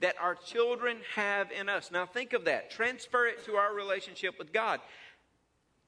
that 0.00 0.16
our 0.20 0.34
children 0.34 0.96
have 1.14 1.52
in 1.52 1.68
us. 1.68 1.92
Now, 1.92 2.04
think 2.04 2.32
of 2.32 2.46
that. 2.46 2.68
Transfer 2.68 3.26
it 3.26 3.44
to 3.46 3.54
our 3.54 3.72
relationship 3.72 4.40
with 4.40 4.52
God. 4.52 4.80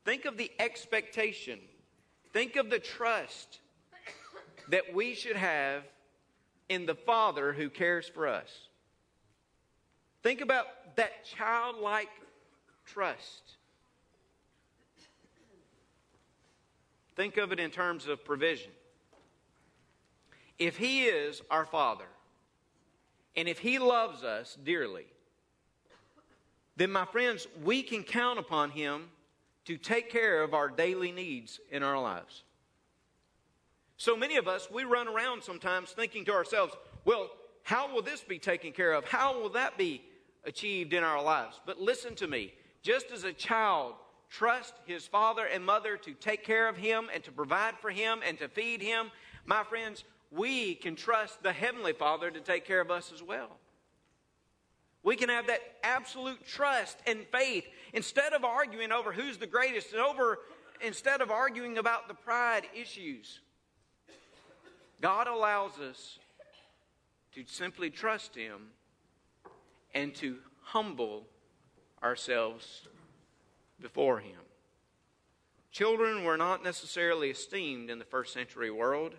Think 0.04 0.26
of 0.26 0.36
the 0.36 0.52
expectation, 0.60 1.58
think 2.32 2.54
of 2.54 2.70
the 2.70 2.78
trust 2.78 3.58
that 4.70 4.94
we 4.94 5.16
should 5.16 5.34
have 5.34 5.82
in 6.68 6.86
the 6.86 6.94
Father 6.94 7.52
who 7.52 7.68
cares 7.68 8.08
for 8.08 8.28
us. 8.28 8.68
Think 10.22 10.40
about 10.40 10.66
that 10.94 11.24
childlike 11.24 12.10
trust. 12.86 13.56
Think 17.16 17.38
of 17.38 17.50
it 17.50 17.58
in 17.58 17.72
terms 17.72 18.06
of 18.06 18.24
provision. 18.24 18.70
If 20.58 20.76
He 20.76 21.04
is 21.04 21.42
our 21.50 21.64
Father, 21.64 22.06
and 23.36 23.48
if 23.48 23.58
He 23.58 23.78
loves 23.78 24.22
us 24.22 24.56
dearly, 24.62 25.06
then, 26.76 26.90
my 26.90 27.04
friends, 27.04 27.46
we 27.62 27.82
can 27.82 28.02
count 28.02 28.38
upon 28.38 28.70
Him 28.70 29.10
to 29.64 29.76
take 29.76 30.10
care 30.10 30.42
of 30.42 30.54
our 30.54 30.68
daily 30.68 31.12
needs 31.12 31.60
in 31.70 31.82
our 31.82 32.00
lives. 32.00 32.42
So 33.96 34.16
many 34.16 34.36
of 34.36 34.48
us, 34.48 34.68
we 34.70 34.84
run 34.84 35.08
around 35.08 35.42
sometimes 35.42 35.90
thinking 35.90 36.24
to 36.26 36.32
ourselves, 36.32 36.74
well, 37.04 37.30
how 37.62 37.92
will 37.92 38.02
this 38.02 38.22
be 38.22 38.38
taken 38.38 38.72
care 38.72 38.92
of? 38.92 39.04
How 39.04 39.40
will 39.40 39.50
that 39.50 39.78
be 39.78 40.02
achieved 40.44 40.92
in 40.92 41.02
our 41.02 41.22
lives? 41.22 41.60
But 41.64 41.80
listen 41.80 42.14
to 42.16 42.26
me. 42.26 42.52
Just 42.82 43.10
as 43.10 43.24
a 43.24 43.32
child 43.32 43.94
trusts 44.28 44.78
his 44.84 45.06
father 45.06 45.46
and 45.46 45.64
mother 45.64 45.96
to 45.96 46.12
take 46.12 46.44
care 46.44 46.68
of 46.68 46.76
him 46.76 47.08
and 47.14 47.22
to 47.24 47.32
provide 47.32 47.78
for 47.78 47.90
him 47.90 48.20
and 48.26 48.38
to 48.38 48.48
feed 48.48 48.82
him, 48.82 49.10
my 49.46 49.62
friends, 49.64 50.04
we 50.34 50.74
can 50.74 50.96
trust 50.96 51.42
the 51.42 51.52
Heavenly 51.52 51.92
Father 51.92 52.30
to 52.30 52.40
take 52.40 52.64
care 52.64 52.80
of 52.80 52.90
us 52.90 53.12
as 53.12 53.22
well. 53.22 53.58
We 55.02 55.16
can 55.16 55.28
have 55.28 55.48
that 55.48 55.60
absolute 55.82 56.46
trust 56.46 56.96
and 57.06 57.20
faith 57.30 57.64
instead 57.92 58.32
of 58.32 58.42
arguing 58.42 58.90
over 58.90 59.12
who's 59.12 59.36
the 59.36 59.46
greatest 59.46 59.92
and 59.92 60.00
over 60.00 60.38
instead 60.80 61.20
of 61.20 61.30
arguing 61.30 61.78
about 61.78 62.08
the 62.08 62.14
pride 62.14 62.64
issues. 62.74 63.40
God 65.00 65.26
allows 65.26 65.78
us 65.78 66.18
to 67.34 67.44
simply 67.46 67.90
trust 67.90 68.34
Him 68.34 68.68
and 69.94 70.14
to 70.16 70.38
humble 70.62 71.26
ourselves 72.02 72.88
before 73.80 74.20
Him. 74.20 74.40
Children 75.70 76.24
were 76.24 76.36
not 76.38 76.64
necessarily 76.64 77.30
esteemed 77.30 77.90
in 77.90 77.98
the 77.98 78.04
first 78.04 78.32
century 78.32 78.70
world. 78.70 79.14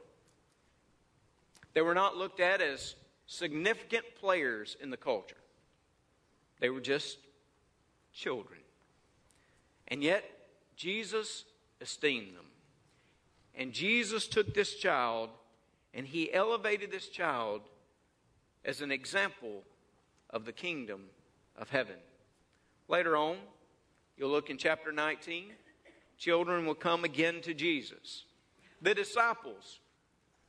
They 1.76 1.82
were 1.82 1.94
not 1.94 2.16
looked 2.16 2.40
at 2.40 2.62
as 2.62 2.96
significant 3.28 4.06
players 4.20 4.78
in 4.82 4.90
the 4.90 4.98
culture. 4.98 5.36
They 6.60 6.70
were 6.70 6.80
just 6.80 7.18
children. 8.14 8.60
And 9.90 10.02
yet, 10.02 10.24
Jesus 10.78 11.44
esteemed 11.82 12.36
them. 12.36 12.46
And 13.54 13.74
Jesus 13.74 14.28
took 14.28 14.54
this 14.54 14.76
child 14.76 15.30
and 15.94 16.08
he 16.08 16.34
elevated 16.34 16.92
this 16.92 17.08
child 17.08 17.62
as 18.64 18.82
an 18.82 18.92
example 18.92 19.64
of 20.30 20.46
the 20.46 20.52
kingdom 20.52 21.04
of 21.58 21.70
heaven. 21.70 21.96
Later 22.88 23.16
on, 23.16 23.38
you'll 24.18 24.32
look 24.32 24.50
in 24.50 24.58
chapter 24.58 24.92
19, 24.92 25.52
children 26.18 26.66
will 26.66 26.76
come 26.76 27.04
again 27.04 27.42
to 27.42 27.54
Jesus. 27.54 28.24
The 28.82 28.94
disciples, 28.94 29.80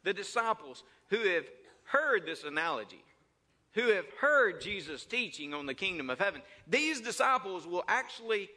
the 0.02 0.12
disciples 0.12 0.82
who 1.08 1.18
have 1.18 1.44
heard 1.84 2.26
this 2.26 2.44
analogy, 2.44 3.04
who 3.72 3.88
have 3.92 4.06
heard 4.20 4.60
Jesus 4.60 5.04
teaching 5.04 5.54
on 5.54 5.66
the 5.66 5.74
kingdom 5.74 6.10
of 6.10 6.18
heaven, 6.18 6.42
these 6.66 7.00
disciples 7.00 7.66
will 7.66 7.84
actually 7.86 8.48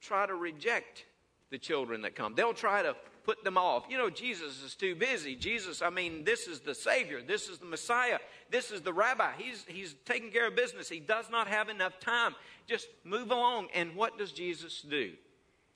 try 0.00 0.26
to 0.26 0.34
reject 0.34 1.04
the 1.50 1.58
children 1.58 2.02
that 2.02 2.14
come. 2.14 2.34
They'll 2.34 2.54
try 2.54 2.82
to 2.82 2.96
put 3.24 3.44
them 3.44 3.58
off. 3.58 3.84
You 3.88 3.98
know, 3.98 4.10
Jesus 4.10 4.62
is 4.62 4.74
too 4.74 4.94
busy. 4.94 5.36
Jesus, 5.36 5.82
I 5.82 5.90
mean, 5.90 6.24
this 6.24 6.46
is 6.46 6.60
the 6.60 6.74
Savior. 6.74 7.20
This 7.22 7.48
is 7.48 7.58
the 7.58 7.66
Messiah. 7.66 8.18
This 8.50 8.70
is 8.70 8.80
the 8.80 8.92
Rabbi. 8.92 9.32
He's, 9.38 9.64
he's 9.68 9.94
taking 10.04 10.30
care 10.30 10.48
of 10.48 10.56
business. 10.56 10.88
He 10.88 11.00
does 11.00 11.30
not 11.30 11.46
have 11.46 11.68
enough 11.68 12.00
time. 12.00 12.34
Just 12.66 12.88
move 13.04 13.30
along. 13.30 13.68
And 13.74 13.94
what 13.94 14.16
does 14.16 14.32
Jesus 14.32 14.82
do? 14.82 15.12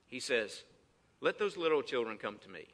He 0.07 0.21
says, 0.21 0.65
Let 1.21 1.39
those 1.39 1.57
little 1.57 1.83
children 1.83 2.19
come 2.19 2.39
to 2.39 2.49
me. 2.49 2.67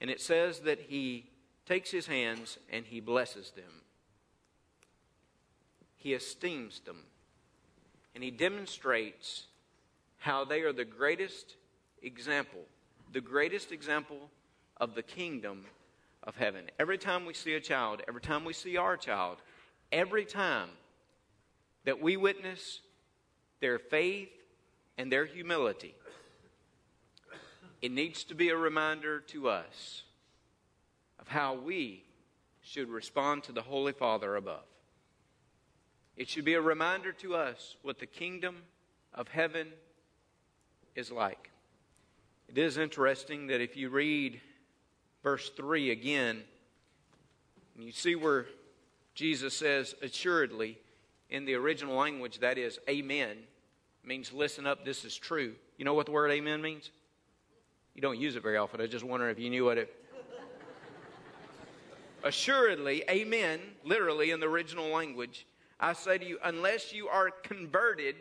And 0.00 0.10
it 0.10 0.20
says 0.20 0.60
that 0.60 0.78
he 0.88 1.30
takes 1.64 1.90
his 1.90 2.06
hands 2.06 2.58
and 2.70 2.84
he 2.84 3.00
blesses 3.00 3.52
them. 3.52 3.82
He 5.96 6.14
esteems 6.14 6.80
them. 6.80 6.98
And 8.14 8.22
he 8.22 8.30
demonstrates 8.30 9.46
how 10.18 10.44
they 10.44 10.62
are 10.62 10.72
the 10.72 10.84
greatest 10.84 11.56
example, 12.02 12.60
the 13.12 13.20
greatest 13.20 13.72
example 13.72 14.30
of 14.78 14.94
the 14.94 15.02
kingdom 15.02 15.66
of 16.22 16.36
heaven. 16.36 16.64
Every 16.78 16.98
time 16.98 17.24
we 17.24 17.34
see 17.34 17.54
a 17.54 17.60
child, 17.60 18.02
every 18.08 18.20
time 18.20 18.44
we 18.44 18.52
see 18.52 18.76
our 18.76 18.96
child, 18.96 19.38
every 19.92 20.24
time 20.24 20.70
that 21.84 22.00
we 22.00 22.16
witness 22.16 22.80
their 23.60 23.78
faith 23.78 24.30
and 24.98 25.10
their 25.10 25.24
humility, 25.24 25.94
it 27.82 27.92
needs 27.92 28.24
to 28.24 28.34
be 28.34 28.48
a 28.48 28.56
reminder 28.56 29.20
to 29.20 29.48
us 29.48 30.02
of 31.18 31.28
how 31.28 31.54
we 31.54 32.04
should 32.62 32.88
respond 32.88 33.44
to 33.44 33.52
the 33.52 33.62
Holy 33.62 33.92
Father 33.92 34.36
above. 34.36 34.64
It 36.16 36.28
should 36.28 36.44
be 36.44 36.54
a 36.54 36.60
reminder 36.60 37.12
to 37.12 37.34
us 37.34 37.76
what 37.82 37.98
the 37.98 38.06
kingdom 38.06 38.56
of 39.14 39.28
heaven 39.28 39.68
is 40.94 41.12
like. 41.12 41.50
It 42.48 42.58
is 42.58 42.78
interesting 42.78 43.48
that 43.48 43.60
if 43.60 43.76
you 43.76 43.90
read 43.90 44.40
verse 45.22 45.50
3 45.50 45.90
again, 45.90 46.42
you 47.78 47.92
see 47.92 48.14
where 48.14 48.46
Jesus 49.14 49.54
says, 49.54 49.94
assuredly, 50.00 50.78
in 51.28 51.44
the 51.44 51.54
original 51.54 51.96
language, 51.96 52.38
that 52.38 52.56
is, 52.56 52.78
amen, 52.88 53.36
means 54.04 54.32
listen 54.32 54.66
up, 54.66 54.84
this 54.84 55.04
is 55.04 55.16
true. 55.16 55.54
You 55.76 55.84
know 55.84 55.94
what 55.94 56.06
the 56.06 56.12
word 56.12 56.30
amen 56.30 56.62
means? 56.62 56.90
You 57.96 58.02
don't 58.02 58.18
use 58.18 58.36
it 58.36 58.42
very 58.42 58.58
often. 58.58 58.82
I 58.82 58.86
just 58.86 59.06
wonder 59.06 59.30
if 59.30 59.38
you 59.38 59.48
knew 59.48 59.64
what 59.64 59.78
it. 59.78 59.90
Assuredly, 62.24 63.02
amen, 63.08 63.58
literally 63.84 64.32
in 64.32 64.38
the 64.38 64.46
original 64.46 64.88
language, 64.90 65.46
I 65.80 65.94
say 65.94 66.18
to 66.18 66.24
you, 66.24 66.38
unless 66.44 66.92
you 66.92 67.08
are 67.08 67.30
converted 67.30 68.16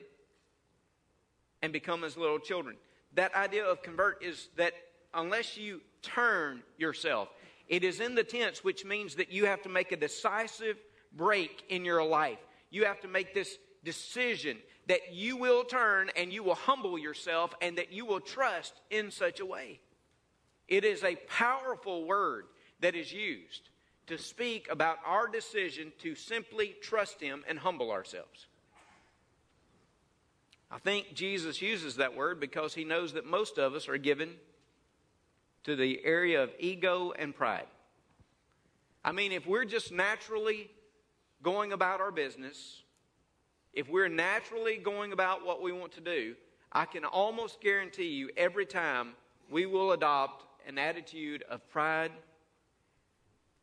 and 1.62 1.74
become 1.74 2.06
as 2.06 2.16
little 2.16 2.40
children. 2.40 2.78
That 3.16 3.36
idea 3.36 3.66
of 3.66 3.84
convert 3.84 4.24
is 4.24 4.48
that 4.56 4.72
unless 5.14 5.58
you 5.58 5.82
turn 6.02 6.64
yourself, 6.78 7.28
it 7.68 7.84
is 7.84 8.00
in 8.00 8.16
the 8.16 8.24
tense, 8.24 8.64
which 8.64 8.86
means 8.86 9.16
that 9.16 9.30
you 9.30 9.46
have 9.46 9.62
to 9.64 9.70
make 9.70 9.92
a 9.92 9.98
decisive 9.98 10.78
break 11.12 11.66
in 11.68 11.84
your 11.84 12.02
life. 12.02 12.40
You 12.70 12.86
have 12.86 13.02
to 13.02 13.10
make 13.10 13.34
this 13.34 13.58
decision 13.84 14.58
that 14.88 15.14
you 15.14 15.38
will 15.38 15.64
turn 15.64 16.12
and 16.16 16.32
you 16.32 16.44
will 16.44 16.56
humble 16.56 16.98
yourself 16.98 17.54
and 17.62 17.78
that 17.78 17.92
you 17.92 18.06
will 18.06 18.20
trust 18.20 18.74
in 18.90 19.12
such 19.12 19.40
a 19.40 19.46
way. 19.46 19.80
It 20.68 20.84
is 20.84 21.04
a 21.04 21.16
powerful 21.28 22.06
word 22.06 22.46
that 22.82 22.96
is 22.96 23.12
used 23.12 23.70
to 24.08 24.18
speak 24.18 24.68
about 24.70 24.98
our 25.06 25.28
decision 25.28 25.92
to 26.00 26.16
simply 26.16 26.76
trust 26.82 27.22
Him 27.22 27.44
and 27.48 27.58
humble 27.58 27.92
ourselves. 27.92 28.48
I 30.70 30.78
think 30.80 31.14
Jesus 31.14 31.62
uses 31.62 31.96
that 31.98 32.16
word 32.16 32.40
because 32.40 32.74
He 32.74 32.84
knows 32.84 33.14
that 33.14 33.26
most 33.26 33.58
of 33.58 33.74
us 33.74 33.88
are 33.88 33.98
given 33.98 34.36
to 35.64 35.76
the 35.76 36.04
area 36.04 36.44
of 36.44 36.52
ego 36.60 37.14
and 37.18 37.36
pride. 37.36 37.68
I 39.04 39.12
mean, 39.12 39.32
if 39.32 39.48
we're 39.48 39.66
just 39.66 39.92
naturally 39.92 40.70
going 41.42 41.72
about 41.72 42.02
our 42.02 42.12
business, 42.12 42.82
if 43.76 43.90
we're 43.90 44.08
naturally 44.08 44.78
going 44.78 45.12
about 45.12 45.46
what 45.46 45.62
we 45.62 45.72
want 45.74 45.92
to 45.94 46.02
do, 46.02 46.36
I 46.72 46.86
can 46.86 47.06
almost 47.06 47.62
guarantee 47.62 48.08
you 48.08 48.30
every 48.38 48.66
time 48.66 49.10
we 49.50 49.66
will 49.66 49.92
adopt 49.92 50.46
an 50.68 50.78
attitude 50.78 51.44
of 51.50 51.70
pride, 51.70 52.12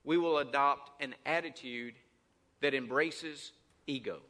we 0.04 0.18
will 0.18 0.38
adopt 0.38 1.02
an 1.02 1.14
attitude 1.26 1.94
that 2.60 2.74
embraces 2.74 3.52
ego. 3.86 4.20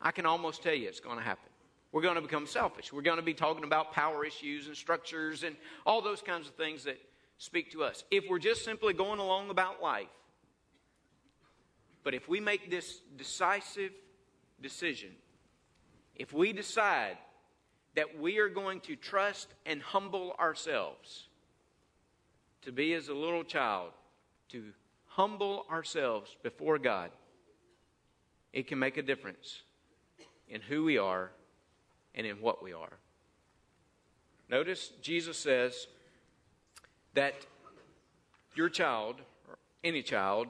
I 0.00 0.10
can 0.10 0.26
almost 0.26 0.62
tell 0.62 0.74
you 0.74 0.88
it's 0.88 1.00
going 1.00 1.18
to 1.18 1.24
happen. 1.24 1.48
We're 1.92 2.02
going 2.02 2.16
to 2.16 2.20
become 2.20 2.46
selfish. 2.46 2.92
We're 2.92 3.02
going 3.02 3.16
to 3.16 3.22
be 3.22 3.34
talking 3.34 3.64
about 3.64 3.92
power 3.92 4.24
issues 4.24 4.66
and 4.66 4.76
structures 4.76 5.42
and 5.42 5.56
all 5.86 6.02
those 6.02 6.22
kinds 6.22 6.48
of 6.48 6.54
things 6.54 6.84
that 6.84 6.98
speak 7.38 7.72
to 7.72 7.84
us. 7.84 8.04
If 8.10 8.24
we're 8.28 8.38
just 8.38 8.64
simply 8.64 8.92
going 8.92 9.18
along 9.18 9.50
about 9.50 9.82
life, 9.82 10.06
but 12.02 12.14
if 12.14 12.28
we 12.28 12.40
make 12.40 12.70
this 12.70 13.00
decisive 13.16 13.92
decision, 14.62 15.10
if 16.16 16.32
we 16.32 16.52
decide 16.52 17.16
that 17.94 18.18
we 18.18 18.38
are 18.38 18.48
going 18.48 18.80
to 18.80 18.96
trust 18.96 19.48
and 19.66 19.82
humble 19.82 20.34
ourselves, 20.38 21.28
to 22.62 22.72
be 22.72 22.94
as 22.94 23.08
a 23.08 23.14
little 23.14 23.42
child, 23.42 23.90
to 24.50 24.64
humble 25.06 25.66
ourselves 25.70 26.36
before 26.42 26.78
God, 26.78 27.10
it 28.52 28.66
can 28.66 28.78
make 28.78 28.96
a 28.96 29.02
difference 29.02 29.62
in 30.48 30.60
who 30.60 30.84
we 30.84 30.98
are 30.98 31.30
and 32.14 32.26
in 32.26 32.40
what 32.40 32.62
we 32.62 32.72
are. 32.72 32.92
Notice 34.48 34.90
Jesus 35.00 35.38
says 35.38 35.86
that 37.14 37.34
your 38.54 38.68
child, 38.68 39.16
or 39.48 39.58
any 39.84 40.02
child, 40.02 40.48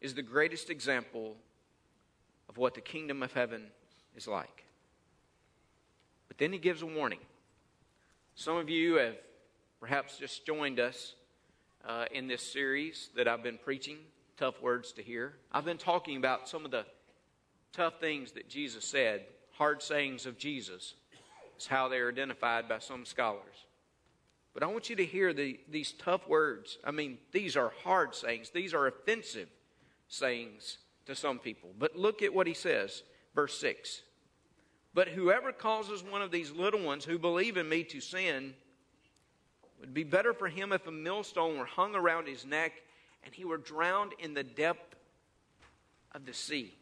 is 0.00 0.14
the 0.14 0.22
greatest 0.22 0.70
example 0.70 1.36
what 2.58 2.74
the 2.74 2.80
kingdom 2.80 3.22
of 3.22 3.32
heaven 3.32 3.62
is 4.16 4.26
like. 4.26 4.64
But 6.26 6.38
then 6.38 6.52
he 6.52 6.58
gives 6.58 6.82
a 6.82 6.86
warning. 6.86 7.20
Some 8.34 8.56
of 8.56 8.68
you 8.68 8.94
have 8.96 9.16
perhaps 9.80 10.18
just 10.18 10.44
joined 10.44 10.80
us 10.80 11.14
uh, 11.86 12.06
in 12.12 12.28
this 12.28 12.42
series 12.42 13.10
that 13.16 13.28
I've 13.28 13.42
been 13.42 13.58
preaching, 13.58 13.98
Tough 14.36 14.60
Words 14.60 14.92
to 14.92 15.02
Hear. 15.02 15.34
I've 15.52 15.64
been 15.64 15.78
talking 15.78 16.16
about 16.16 16.48
some 16.48 16.64
of 16.64 16.70
the 16.70 16.84
tough 17.72 18.00
things 18.00 18.32
that 18.32 18.48
Jesus 18.48 18.84
said, 18.84 19.22
hard 19.52 19.82
sayings 19.82 20.26
of 20.26 20.36
Jesus, 20.36 20.94
is 21.58 21.66
how 21.66 21.88
they 21.88 21.98
are 21.98 22.10
identified 22.10 22.68
by 22.68 22.78
some 22.80 23.04
scholars. 23.04 23.66
But 24.52 24.62
I 24.62 24.66
want 24.66 24.90
you 24.90 24.96
to 24.96 25.04
hear 25.04 25.32
the, 25.32 25.60
these 25.70 25.92
tough 25.92 26.28
words. 26.28 26.78
I 26.84 26.90
mean, 26.90 27.18
these 27.32 27.56
are 27.56 27.72
hard 27.84 28.14
sayings, 28.14 28.50
these 28.50 28.74
are 28.74 28.86
offensive 28.86 29.48
sayings 30.08 30.78
to 31.08 31.14
some 31.14 31.38
people. 31.38 31.70
But 31.78 31.96
look 31.96 32.22
at 32.22 32.32
what 32.32 32.46
he 32.46 32.54
says, 32.54 33.02
verse 33.34 33.58
6. 33.58 34.02
But 34.94 35.08
whoever 35.08 35.52
causes 35.52 36.02
one 36.02 36.22
of 36.22 36.30
these 36.30 36.52
little 36.52 36.82
ones 36.82 37.04
who 37.04 37.18
believe 37.18 37.56
in 37.56 37.68
me 37.68 37.82
to 37.84 38.00
sin, 38.00 38.54
would 39.80 39.94
be 39.94 40.04
better 40.04 40.32
for 40.32 40.48
him 40.48 40.72
if 40.72 40.86
a 40.86 40.90
millstone 40.90 41.58
were 41.58 41.64
hung 41.64 41.94
around 41.94 42.26
his 42.26 42.44
neck 42.44 42.72
and 43.24 43.34
he 43.34 43.44
were 43.44 43.58
drowned 43.58 44.12
in 44.18 44.34
the 44.34 44.42
depth 44.42 44.96
of 46.12 46.26
the 46.26 46.34
sea. 46.34 46.74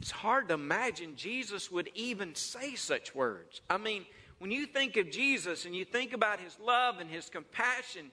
It's 0.00 0.10
hard 0.10 0.48
to 0.48 0.54
imagine 0.54 1.16
Jesus 1.16 1.70
would 1.70 1.90
even 1.94 2.34
say 2.34 2.74
such 2.74 3.14
words. 3.14 3.60
I 3.70 3.78
mean, 3.78 4.06
when 4.38 4.50
you 4.50 4.66
think 4.66 4.96
of 4.96 5.10
Jesus 5.10 5.64
and 5.64 5.74
you 5.74 5.84
think 5.84 6.12
about 6.12 6.40
his 6.40 6.56
love 6.64 6.98
and 6.98 7.08
his 7.08 7.28
compassion, 7.28 8.10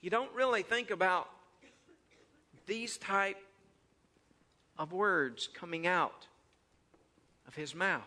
you 0.00 0.10
don't 0.10 0.32
really 0.34 0.62
think 0.62 0.90
about 0.90 1.28
these 2.66 2.96
type 2.96 3.38
of 4.78 4.92
words 4.92 5.48
coming 5.52 5.86
out 5.86 6.26
of 7.46 7.54
his 7.54 7.74
mouth. 7.74 8.02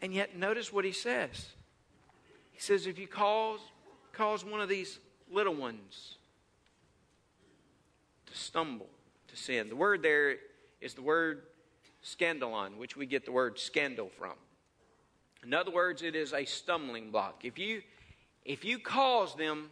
And 0.00 0.14
yet, 0.14 0.36
notice 0.36 0.72
what 0.72 0.84
he 0.84 0.92
says. 0.92 1.48
He 2.52 2.60
says, 2.60 2.86
if 2.86 2.98
you 2.98 3.06
cause, 3.06 3.60
cause 4.12 4.44
one 4.44 4.60
of 4.60 4.68
these 4.68 4.98
little 5.30 5.54
ones 5.54 6.16
to 8.26 8.36
stumble, 8.36 8.88
to 9.28 9.36
sin. 9.36 9.68
The 9.68 9.76
word 9.76 10.02
there 10.02 10.36
is 10.80 10.94
the 10.94 11.02
word 11.02 11.42
scandalon, 12.04 12.76
which 12.76 12.96
we 12.96 13.06
get 13.06 13.24
the 13.24 13.32
word 13.32 13.58
scandal 13.58 14.10
from. 14.18 14.34
In 15.44 15.54
other 15.54 15.70
words, 15.70 16.02
it 16.02 16.16
is 16.16 16.32
a 16.32 16.44
stumbling 16.44 17.10
block. 17.10 17.44
If 17.44 17.58
you, 17.58 17.82
if 18.44 18.64
you 18.64 18.78
cause 18.78 19.34
them 19.34 19.70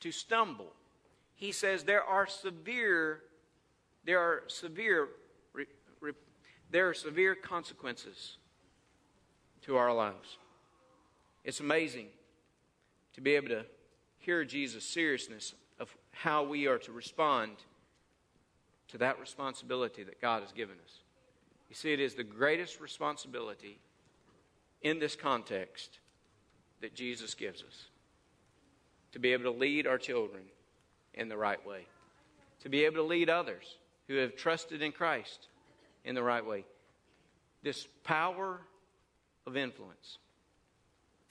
to 0.00 0.10
stumble, 0.10 0.72
he 1.42 1.50
says 1.50 1.82
there 1.82 2.04
are 2.04 2.28
severe, 2.28 3.18
there 4.04 4.20
are 4.20 4.44
severe, 4.46 5.08
there 6.70 6.88
are 6.88 6.94
severe 6.94 7.34
consequences 7.34 8.36
to 9.62 9.76
our 9.76 9.92
lives. 9.92 10.36
It's 11.42 11.58
amazing 11.58 12.06
to 13.14 13.20
be 13.20 13.34
able 13.34 13.48
to 13.48 13.64
hear 14.18 14.44
Jesus' 14.44 14.84
seriousness 14.84 15.52
of 15.80 15.92
how 16.12 16.44
we 16.44 16.68
are 16.68 16.78
to 16.78 16.92
respond 16.92 17.56
to 18.86 18.98
that 18.98 19.18
responsibility 19.18 20.04
that 20.04 20.20
God 20.20 20.42
has 20.42 20.52
given 20.52 20.76
us. 20.84 21.00
You 21.68 21.74
see, 21.74 21.92
it 21.92 21.98
is 21.98 22.14
the 22.14 22.22
greatest 22.22 22.80
responsibility 22.80 23.80
in 24.82 25.00
this 25.00 25.16
context 25.16 25.98
that 26.82 26.94
Jesus 26.94 27.34
gives 27.34 27.64
us 27.64 27.86
to 29.10 29.18
be 29.18 29.32
able 29.32 29.52
to 29.52 29.58
lead 29.58 29.88
our 29.88 29.98
children 29.98 30.42
in 31.14 31.28
the 31.28 31.36
right 31.36 31.64
way, 31.66 31.86
to 32.60 32.68
be 32.68 32.84
able 32.84 32.96
to 32.96 33.02
lead 33.02 33.28
others 33.28 33.76
who 34.08 34.16
have 34.16 34.36
trusted 34.36 34.82
in 34.82 34.92
Christ 34.92 35.48
in 36.04 36.14
the 36.14 36.22
right 36.22 36.44
way. 36.44 36.64
This 37.62 37.86
power 38.04 38.60
of 39.46 39.56
influence. 39.56 40.18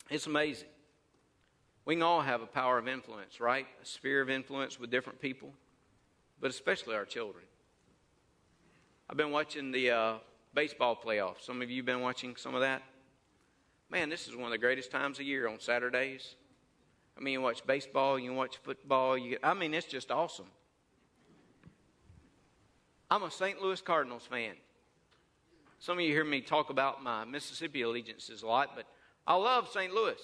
It's 0.10 0.28
amazing. 0.28 0.68
We 1.86 1.96
can 1.96 2.04
all 2.04 2.22
have 2.22 2.42
a 2.42 2.48
power 2.48 2.78
of 2.78 2.88
influence, 2.88 3.40
right? 3.40 3.66
A 3.82 3.86
sphere 3.86 4.22
of 4.22 4.30
influence 4.30 4.80
with 4.80 4.92
different 4.92 5.20
people, 5.20 5.52
but 6.40 6.50
especially 6.50 6.96
our 6.96 7.06
children. 7.06 7.44
I've 9.10 9.18
been 9.18 9.32
watching 9.32 9.72
the 9.72 9.92
uh, 9.92 10.14
baseball 10.54 10.96
playoffs. 10.96 11.42
Some 11.42 11.62
of 11.62 11.70
you 11.70 11.78
have 11.78 11.86
been 11.86 12.02
watching 12.02 12.36
some 12.36 12.56
of 12.56 12.62
that. 12.62 12.82
Man, 13.90 14.10
this 14.10 14.28
is 14.28 14.36
one 14.36 14.46
of 14.46 14.52
the 14.52 14.58
greatest 14.58 14.90
times 14.92 15.20
of 15.20 15.26
year 15.26 15.50
on 15.50 15.60
Saturdays. 15.60 16.36
I 17.22 17.24
mean, 17.24 17.34
you 17.34 17.42
watch 17.42 17.64
baseball, 17.68 18.18
you 18.18 18.34
watch 18.34 18.58
football. 18.64 19.16
You, 19.16 19.38
I 19.44 19.54
mean, 19.54 19.76
it's 19.76 19.86
just 19.86 20.10
awesome. 20.10 20.48
I'm 23.12 23.22
a 23.22 23.30
St. 23.30 23.62
Louis 23.62 23.80
Cardinals 23.80 24.26
fan. 24.26 24.54
Some 25.78 26.00
of 26.00 26.04
you 26.04 26.12
hear 26.12 26.26
me 26.26 26.42
talk 26.42 26.72
about 26.72 27.04
my 27.04 27.24
Mississippi 27.26 27.84
allegiances 27.84 28.42
a 28.42 28.48
lot, 28.48 28.72
but 28.76 28.86
I 29.28 29.36
love 29.36 29.70
St. 29.70 29.94
Louis. 29.94 30.20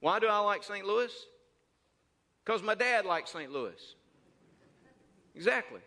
Why 0.00 0.18
do 0.18 0.26
I 0.26 0.38
like 0.38 0.64
St. 0.64 0.86
Louis? 0.86 1.12
Because 2.46 2.62
my 2.62 2.74
dad 2.74 3.04
likes 3.04 3.30
St. 3.30 3.52
Louis. 3.52 3.94
Exactly. 5.34 5.80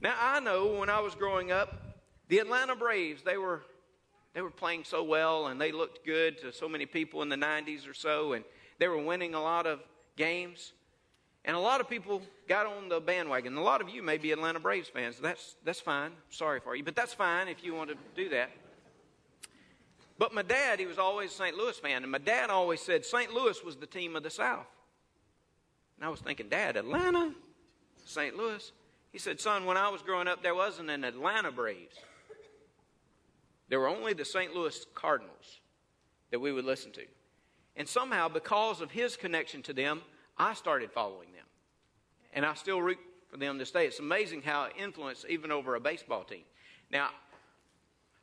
Now 0.00 0.14
I 0.18 0.40
know 0.40 0.78
when 0.78 0.88
I 0.88 1.00
was 1.00 1.14
growing 1.14 1.52
up, 1.52 1.98
the 2.28 2.38
Atlanta 2.38 2.74
Braves, 2.74 3.22
they 3.22 3.36
were 3.36 3.60
they 4.34 4.42
were 4.42 4.50
playing 4.50 4.84
so 4.84 5.02
well 5.02 5.48
and 5.48 5.60
they 5.60 5.72
looked 5.72 6.04
good 6.04 6.38
to 6.38 6.52
so 6.52 6.68
many 6.68 6.86
people 6.86 7.22
in 7.22 7.28
the 7.28 7.36
90s 7.36 7.88
or 7.88 7.94
so 7.94 8.32
and 8.32 8.44
they 8.78 8.88
were 8.88 9.02
winning 9.02 9.34
a 9.34 9.42
lot 9.42 9.66
of 9.66 9.80
games. 10.16 10.72
And 11.44 11.56
a 11.56 11.60
lot 11.60 11.80
of 11.80 11.88
people 11.88 12.22
got 12.48 12.66
on 12.66 12.88
the 12.88 13.00
bandwagon. 13.00 13.56
A 13.56 13.62
lot 13.62 13.80
of 13.80 13.88
you 13.88 14.02
may 14.02 14.18
be 14.18 14.30
Atlanta 14.30 14.60
Braves 14.60 14.88
fans. 14.88 15.18
That's, 15.18 15.56
that's 15.64 15.80
fine. 15.80 16.12
Sorry 16.28 16.60
for 16.60 16.76
you, 16.76 16.84
but 16.84 16.94
that's 16.94 17.14
fine 17.14 17.48
if 17.48 17.64
you 17.64 17.74
want 17.74 17.90
to 17.90 17.96
do 18.14 18.28
that. 18.30 18.50
But 20.18 20.34
my 20.34 20.42
dad, 20.42 20.78
he 20.78 20.84
was 20.84 20.98
always 20.98 21.30
a 21.30 21.34
St. 21.34 21.56
Louis 21.56 21.78
fan, 21.78 22.02
and 22.02 22.12
my 22.12 22.18
dad 22.18 22.50
always 22.50 22.82
said 22.82 23.06
St. 23.06 23.32
Louis 23.32 23.56
was 23.64 23.76
the 23.76 23.86
team 23.86 24.16
of 24.16 24.22
the 24.22 24.28
South. 24.28 24.66
And 25.96 26.04
I 26.04 26.10
was 26.10 26.20
thinking, 26.20 26.50
Dad, 26.50 26.76
Atlanta? 26.76 27.32
St. 28.04 28.36
Louis? 28.36 28.72
He 29.12 29.18
said, 29.18 29.40
Son, 29.40 29.64
when 29.64 29.78
I 29.78 29.88
was 29.88 30.02
growing 30.02 30.28
up, 30.28 30.42
there 30.42 30.54
wasn't 30.54 30.90
an 30.90 31.04
Atlanta 31.04 31.50
Braves. 31.50 31.96
There 33.70 33.80
were 33.80 33.88
only 33.88 34.12
the 34.12 34.24
St. 34.24 34.54
Louis 34.54 34.84
Cardinals 34.94 35.60
that 36.30 36.40
we 36.40 36.52
would 36.52 36.66
listen 36.66 36.92
to. 36.92 37.04
And 37.76 37.88
somehow, 37.88 38.28
because 38.28 38.82
of 38.82 38.90
his 38.90 39.16
connection 39.16 39.62
to 39.62 39.72
them, 39.72 40.02
I 40.36 40.52
started 40.52 40.92
following 40.92 41.32
them. 41.32 41.46
And 42.34 42.44
I 42.44 42.52
still 42.54 42.82
root 42.82 42.98
for 43.30 43.38
them 43.38 43.56
this 43.56 43.70
day. 43.70 43.86
It's 43.86 44.00
amazing 44.00 44.42
how 44.42 44.64
it 44.64 44.74
influenced 44.78 45.24
even 45.28 45.50
over 45.50 45.74
a 45.76 45.80
baseball 45.80 46.24
team. 46.24 46.42
Now, 46.90 47.08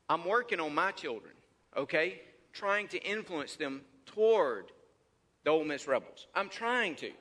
I'm 0.08 0.24
working 0.26 0.60
on 0.60 0.76
my 0.76 0.92
children, 0.92 1.34
okay? 1.76 2.22
trying 2.58 2.88
to 2.88 2.98
influence 3.04 3.56
them 3.56 3.82
toward 4.08 4.72
the 5.44 5.52
Ole 5.52 5.64
Miss 5.64 5.88
Rebels. 5.88 6.26
I'm 6.34 6.50
trying 6.50 6.96
to. 6.96 7.12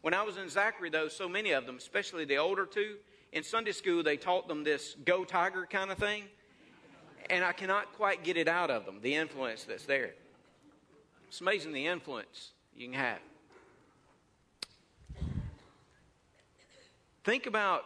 When 0.00 0.12
I 0.12 0.22
was 0.22 0.36
in 0.36 0.48
Zachary, 0.48 0.90
though, 0.90 1.06
so 1.06 1.28
many 1.28 1.52
of 1.52 1.66
them, 1.66 1.76
especially 1.76 2.24
the 2.24 2.38
older 2.38 2.66
two, 2.66 2.96
in 3.30 3.44
Sunday 3.44 3.70
school, 3.70 4.02
they 4.02 4.16
taught 4.16 4.48
them 4.48 4.64
this 4.64 4.96
go 5.04 5.24
tiger 5.24 5.66
kind 5.70 5.92
of 5.92 5.98
thing. 5.98 6.24
And 7.32 7.42
I 7.42 7.52
cannot 7.52 7.94
quite 7.94 8.22
get 8.22 8.36
it 8.36 8.46
out 8.46 8.70
of 8.70 8.84
them, 8.84 8.98
the 9.00 9.14
influence 9.14 9.64
that's 9.64 9.86
there. 9.86 10.10
It's 11.28 11.40
amazing 11.40 11.72
the 11.72 11.86
influence 11.86 12.50
you 12.76 12.88
can 12.88 12.94
have. 12.94 13.20
Think 17.24 17.46
about 17.46 17.84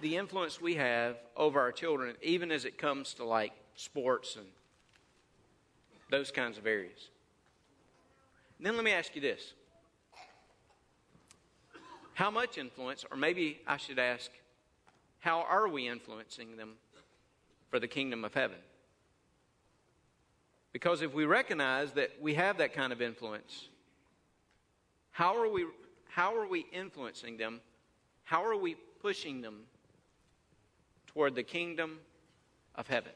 the 0.00 0.16
influence 0.16 0.62
we 0.62 0.76
have 0.76 1.16
over 1.36 1.60
our 1.60 1.72
children, 1.72 2.16
even 2.22 2.50
as 2.50 2.64
it 2.64 2.78
comes 2.78 3.12
to 3.14 3.24
like 3.24 3.52
sports 3.74 4.36
and 4.36 4.46
those 6.10 6.30
kinds 6.30 6.56
of 6.56 6.66
areas. 6.66 7.10
And 8.56 8.66
then 8.66 8.76
let 8.76 8.84
me 8.84 8.92
ask 8.92 9.14
you 9.14 9.20
this 9.20 9.52
How 12.14 12.30
much 12.30 12.56
influence, 12.56 13.04
or 13.10 13.18
maybe 13.18 13.60
I 13.66 13.76
should 13.76 13.98
ask, 13.98 14.30
how 15.20 15.42
are 15.42 15.68
we 15.68 15.86
influencing 15.86 16.56
them 16.56 16.76
for 17.68 17.78
the 17.78 17.88
kingdom 17.88 18.24
of 18.24 18.32
heaven? 18.32 18.56
Because 20.76 21.00
if 21.00 21.14
we 21.14 21.24
recognize 21.24 21.92
that 21.92 22.10
we 22.20 22.34
have 22.34 22.58
that 22.58 22.74
kind 22.74 22.92
of 22.92 23.00
influence, 23.00 23.70
how 25.10 25.34
are 25.34 25.50
we, 25.50 25.64
how 26.06 26.36
are 26.36 26.46
we 26.46 26.66
influencing 26.70 27.38
them? 27.38 27.62
How 28.24 28.44
are 28.44 28.58
we 28.58 28.76
pushing 29.00 29.40
them 29.40 29.60
toward 31.06 31.34
the 31.34 31.42
kingdom 31.42 32.00
of 32.74 32.88
heaven? 32.88 33.12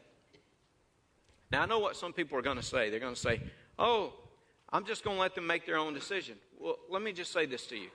Now, 1.53 1.61
I 1.61 1.67
know 1.67 1.81
what 1.81 1.97
some 1.97 2.15
people 2.15 2.39
are 2.39 2.43
going 2.43 2.57
to 2.57 2.63
say. 2.63 2.89
They're 2.89 2.99
going 2.99 3.13
to 3.13 3.21
say, 3.21 3.43
oh, 3.79 4.15
I'm 4.73 4.87
just 4.87 5.05
going 5.05 5.19
to 5.19 5.21
let 5.21 5.35
them 5.35 5.47
make 5.47 5.67
their 5.67 5.77
own 5.77 5.93
decision. 5.93 6.37
Well, 6.59 6.77
let 6.89 7.03
me 7.03 7.13
just 7.13 7.31
say 7.31 7.45
this 7.45 7.67
to 7.67 7.77
you 7.77 7.91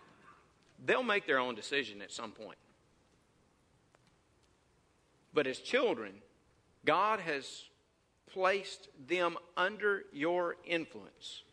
they'll 0.85 1.01
make 1.01 1.25
their 1.25 1.39
own 1.39 1.55
decision 1.55 2.03
at 2.03 2.11
some 2.11 2.29
point. 2.29 2.59
But 5.33 5.47
as 5.47 5.57
children, 5.57 6.11
God 6.85 7.19
has 7.21 7.63
placed 8.31 8.89
them 9.07 9.37
under 9.55 10.03
your 10.11 10.55
influence 10.65 11.43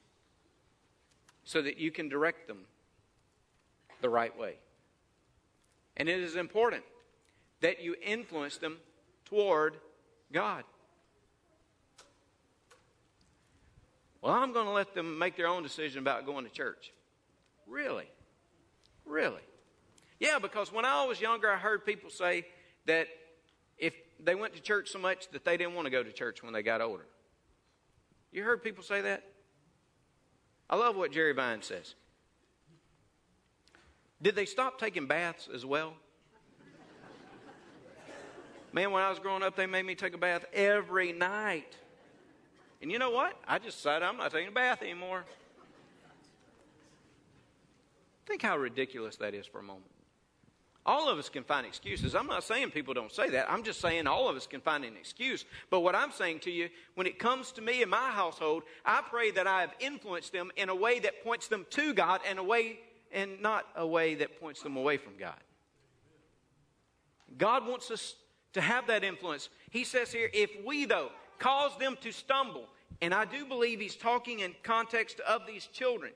so 1.45 1.63
that 1.63 1.79
you 1.79 1.91
can 1.91 2.09
direct 2.09 2.49
them 2.49 2.61
the 4.01 4.09
right 4.09 4.37
way. 4.39 4.57
And 5.97 6.09
it 6.09 6.21
is 6.21 6.37
important 6.37 6.83
that 7.61 7.83
you 7.83 7.95
influence 8.03 8.57
them 8.57 8.79
toward 9.25 9.77
God. 10.33 10.65
Well, 14.21 14.35
I'm 14.35 14.53
going 14.53 14.67
to 14.67 14.73
let 14.73 14.95
them 14.95 15.19
make 15.19 15.37
their 15.37 15.49
own 15.49 15.63
decision 15.63 15.99
about 15.99 16.27
going 16.27 16.45
to 16.45 16.51
church. 16.51 16.93
Really? 17.67 18.09
Really? 19.05 19.43
Yeah, 20.21 20.39
because 20.39 20.73
when 20.73 20.85
I 20.85 21.05
was 21.05 21.21
younger, 21.21 21.51
I 21.51 21.57
heard 21.57 21.85
people 21.85 22.09
say 22.09 22.47
that 22.87 23.09
they 24.25 24.35
went 24.35 24.55
to 24.55 24.61
church 24.61 24.91
so 24.91 24.99
much 24.99 25.29
that 25.31 25.45
they 25.45 25.57
didn't 25.57 25.75
want 25.75 25.87
to 25.87 25.91
go 25.91 26.03
to 26.03 26.13
church 26.13 26.43
when 26.43 26.53
they 26.53 26.63
got 26.63 26.81
older. 26.81 27.07
You 28.31 28.43
heard 28.45 28.63
people 28.63 28.83
say 28.83 29.01
that? 29.03 29.25
I 30.71 30.77
love 30.77 30.97
what 30.97 31.13
Jerry 31.13 31.35
Vines 31.35 31.67
says. 31.67 31.95
Did 34.23 34.37
they 34.37 34.47
stop 34.47 34.79
taking 34.79 35.07
baths 35.07 35.49
as 35.53 35.67
well? 35.67 35.95
Man, 38.73 38.91
when 38.91 39.03
I 39.03 39.11
was 39.11 39.19
growing 39.19 39.43
up, 39.43 39.55
they 39.55 39.67
made 39.67 39.85
me 39.85 39.95
take 39.95 40.15
a 40.15 40.19
bath 40.19 40.47
every 40.55 41.13
night. 41.13 41.77
And 42.81 42.91
you 42.91 42.99
know 42.99 43.11
what? 43.11 43.37
I 43.47 43.59
just 43.59 43.77
decided 43.79 44.07
I'm 44.07 44.17
not 44.17 44.33
taking 44.33 44.49
a 44.49 44.53
bath 44.53 44.81
anymore. 44.83 45.25
Think 48.25 48.41
how 48.41 48.57
ridiculous 48.57 49.17
that 49.17 49.35
is 49.35 49.47
for 49.47 49.59
a 49.59 49.63
moment. 49.63 49.91
All 50.85 51.09
of 51.09 51.19
us 51.19 51.29
can 51.29 51.45
find 51.45 51.65
excuses. 51.65 52.15
I'm 52.15 52.27
not 52.27 52.43
saying 52.43 52.73
people 52.73 52.93
don't 52.93 53.13
say 53.13 53.31
that. 53.31 53.51
I'm 53.51 53.63
just 53.63 53.81
saying 53.81 54.09
all 54.09 54.29
of 54.29 54.37
us 54.37 54.49
can 54.49 54.61
find 54.61 54.85
an 54.85 54.97
excuse. 54.97 55.45
But 55.71 55.81
what 55.81 55.95
I'm 55.95 56.11
saying 56.11 56.41
to 56.41 56.51
you, 56.51 56.71
when 56.97 57.07
it 57.07 57.21
comes 57.21 57.53
to 57.53 57.63
me 57.63 57.83
and 57.83 57.91
my 57.91 58.11
household, 58.11 58.65
I 58.85 59.01
pray 59.09 59.31
that 59.33 59.47
I 59.47 59.61
have 59.61 59.73
influenced 59.79 60.33
them 60.33 60.51
in 60.57 60.69
a 60.69 60.75
way 60.75 60.99
that 61.01 61.23
points 61.23 61.47
them 61.47 61.67
to 61.71 61.95
God 61.95 62.21
and 62.29 62.39
a 62.39 62.43
way 62.43 62.81
and 63.13 63.41
not 63.41 63.67
a 63.77 63.87
way 63.87 64.17
that 64.17 64.41
points 64.41 64.63
them 64.63 64.77
away 64.77 64.97
from 64.97 65.13
God. 65.19 65.39
God 67.39 67.67
wants 67.67 67.91
us 67.91 68.17
to 68.55 68.61
have 68.61 68.89
that 68.89 69.05
influence. 69.05 69.51
He 69.71 69.85
says 69.85 70.11
here, 70.13 70.31
if 70.33 70.51
we 70.65 70.85
though 70.85 71.11
cause 71.43 71.77
them 71.79 71.97
to 72.01 72.13
stumble. 72.13 72.69
And 73.01 73.13
I 73.13 73.25
do 73.25 73.45
believe 73.45 73.81
he's 73.81 73.97
talking 73.97 74.41
in 74.41 74.55
context 74.63 75.21
of 75.21 75.43
these 75.47 75.67
children. 75.67 76.13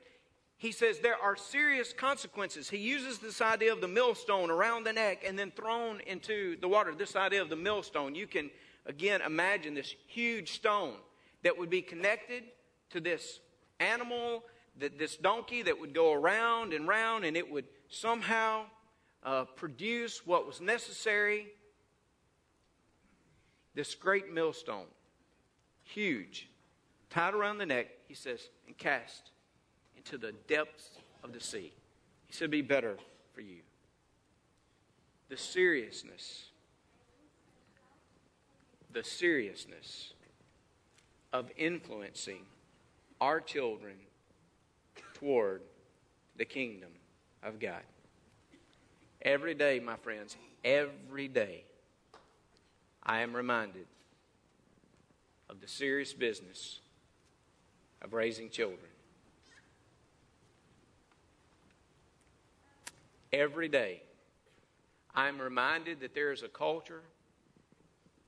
He 0.58 0.72
says 0.72 1.00
there 1.00 1.20
are 1.22 1.36
serious 1.36 1.92
consequences. 1.92 2.70
He 2.70 2.78
uses 2.78 3.18
this 3.18 3.42
idea 3.42 3.72
of 3.72 3.80
the 3.80 3.88
millstone 3.88 4.50
around 4.50 4.84
the 4.84 4.92
neck 4.92 5.22
and 5.26 5.38
then 5.38 5.50
thrown 5.50 6.00
into 6.06 6.56
the 6.60 6.68
water. 6.68 6.94
This 6.94 7.14
idea 7.14 7.42
of 7.42 7.50
the 7.50 7.56
millstone. 7.56 8.14
You 8.14 8.26
can, 8.26 8.50
again, 8.86 9.20
imagine 9.20 9.74
this 9.74 9.94
huge 10.06 10.52
stone 10.52 10.94
that 11.42 11.58
would 11.58 11.68
be 11.68 11.82
connected 11.82 12.44
to 12.90 13.00
this 13.00 13.40
animal, 13.80 14.44
that 14.78 14.98
this 14.98 15.16
donkey 15.16 15.62
that 15.62 15.78
would 15.78 15.92
go 15.92 16.14
around 16.14 16.72
and 16.72 16.88
round, 16.88 17.24
and 17.24 17.36
it 17.36 17.50
would 17.50 17.66
somehow 17.90 18.64
uh, 19.22 19.44
produce 19.44 20.26
what 20.26 20.46
was 20.46 20.62
necessary. 20.62 21.48
This 23.74 23.94
great 23.94 24.32
millstone 24.32 24.86
huge, 25.82 26.48
tied 27.10 27.34
around 27.34 27.58
the 27.58 27.66
neck, 27.66 27.88
he 28.08 28.14
says, 28.14 28.40
and 28.66 28.76
cast 28.76 29.30
into 30.06 30.18
the 30.18 30.32
depths 30.46 30.90
of 31.24 31.32
the 31.32 31.40
sea. 31.40 31.72
He 32.26 32.32
said, 32.32 32.50
Be 32.50 32.62
better 32.62 32.96
for 33.34 33.40
you. 33.40 33.58
The 35.28 35.36
seriousness, 35.36 36.46
the 38.92 39.02
seriousness 39.02 40.12
of 41.32 41.50
influencing 41.56 42.42
our 43.20 43.40
children 43.40 43.94
toward 45.14 45.62
the 46.36 46.44
kingdom 46.44 46.90
of 47.42 47.58
God. 47.58 47.82
Every 49.22 49.54
day, 49.54 49.80
my 49.80 49.96
friends, 49.96 50.36
every 50.64 51.26
day, 51.26 51.64
I 53.02 53.20
am 53.20 53.34
reminded 53.34 53.86
of 55.50 55.60
the 55.60 55.68
serious 55.68 56.12
business 56.12 56.80
of 58.02 58.12
raising 58.12 58.50
children. 58.50 58.90
Every 63.36 63.68
day, 63.68 64.00
I'm 65.14 65.38
reminded 65.38 66.00
that 66.00 66.14
there 66.14 66.32
is 66.32 66.42
a 66.42 66.48
culture 66.48 67.02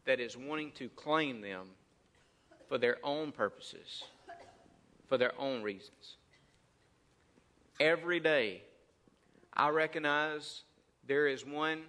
that 0.05 0.21
is 0.21 0.37
wanting 0.37 0.71
to 0.73 0.91
claim 0.91 1.41
them 1.41 1.69
for 2.69 2.77
their 2.77 2.99
own 3.03 3.33
purposes, 3.33 4.05
for 5.09 5.17
their 5.17 5.33
own 5.41 5.63
reasons. 5.63 6.17
Every 7.81 8.21
day, 8.21 8.61
I 9.55 9.71
recognize 9.71 10.65
there 11.07 11.27
is 11.27 11.43
one 11.43 11.85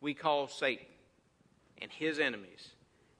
we 0.00 0.14
call 0.14 0.46
Satan 0.46 0.86
and 1.82 1.90
his 1.90 2.20
enemies 2.20 2.68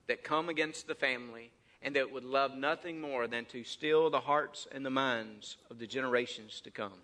that 0.06 0.22
come 0.22 0.48
against 0.48 0.86
the 0.86 0.94
family 0.94 1.50
and 1.82 1.96
that 1.96 2.12
would 2.12 2.24
love 2.24 2.54
nothing 2.54 3.00
more 3.00 3.26
than 3.26 3.46
to 3.46 3.64
steal 3.64 4.10
the 4.10 4.20
hearts 4.20 4.68
and 4.70 4.86
the 4.86 4.90
minds 4.90 5.56
of 5.72 5.80
the 5.80 5.88
generations 5.88 6.60
to 6.60 6.70
come. 6.70 7.00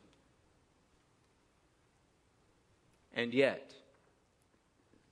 And 3.17 3.35
yet, 3.35 3.75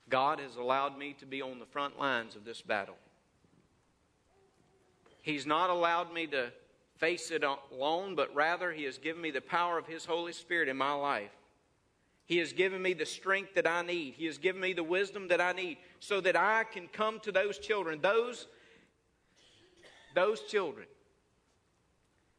God 0.07 0.39
has 0.39 0.55
allowed 0.55 0.97
me 0.97 1.13
to 1.19 1.25
be 1.25 1.41
on 1.41 1.59
the 1.59 1.65
front 1.65 1.99
lines 1.99 2.37
of 2.37 2.45
this 2.45 2.61
battle. 2.61 2.95
He's 5.21 5.45
not 5.45 5.69
allowed 5.69 6.13
me 6.13 6.27
to 6.27 6.53
face 6.95 7.31
it 7.31 7.43
alone, 7.43 8.15
but 8.15 8.33
rather, 8.33 8.71
He 8.71 8.83
has 8.83 8.97
given 8.97 9.21
me 9.21 9.31
the 9.31 9.41
power 9.41 9.77
of 9.77 9.87
His 9.87 10.05
Holy 10.05 10.31
Spirit 10.31 10.69
in 10.69 10.77
my 10.77 10.93
life 10.93 11.31
he 12.25 12.37
has 12.37 12.53
given 12.53 12.81
me 12.81 12.93
the 12.93 13.05
strength 13.05 13.53
that 13.53 13.67
I 13.67 13.83
need. 13.83 14.15
He 14.15 14.25
has 14.25 14.39
given 14.39 14.59
me 14.59 14.73
the 14.73 14.83
wisdom 14.83 15.27
that 15.27 15.39
I 15.39 15.51
need 15.51 15.77
so 15.99 16.19
that 16.21 16.35
I 16.35 16.63
can 16.63 16.87
come 16.87 17.19
to 17.21 17.31
those 17.31 17.59
children, 17.59 18.01
those, 18.01 18.47
those 20.15 20.41
children 20.41 20.87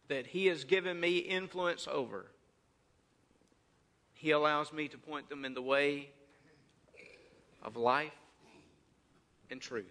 that 0.09 0.26
He 0.26 0.46
has 0.46 0.64
given 0.64 0.98
me 0.98 1.18
influence 1.18 1.87
over. 1.90 2.26
He 4.16 4.31
allows 4.31 4.72
me 4.72 4.88
to 4.88 4.98
point 4.98 5.29
them 5.29 5.44
in 5.44 5.55
the 5.55 5.62
way 5.62 6.09
of 7.62 7.76
life 7.76 8.12
and 9.50 9.61
truth. 9.61 9.85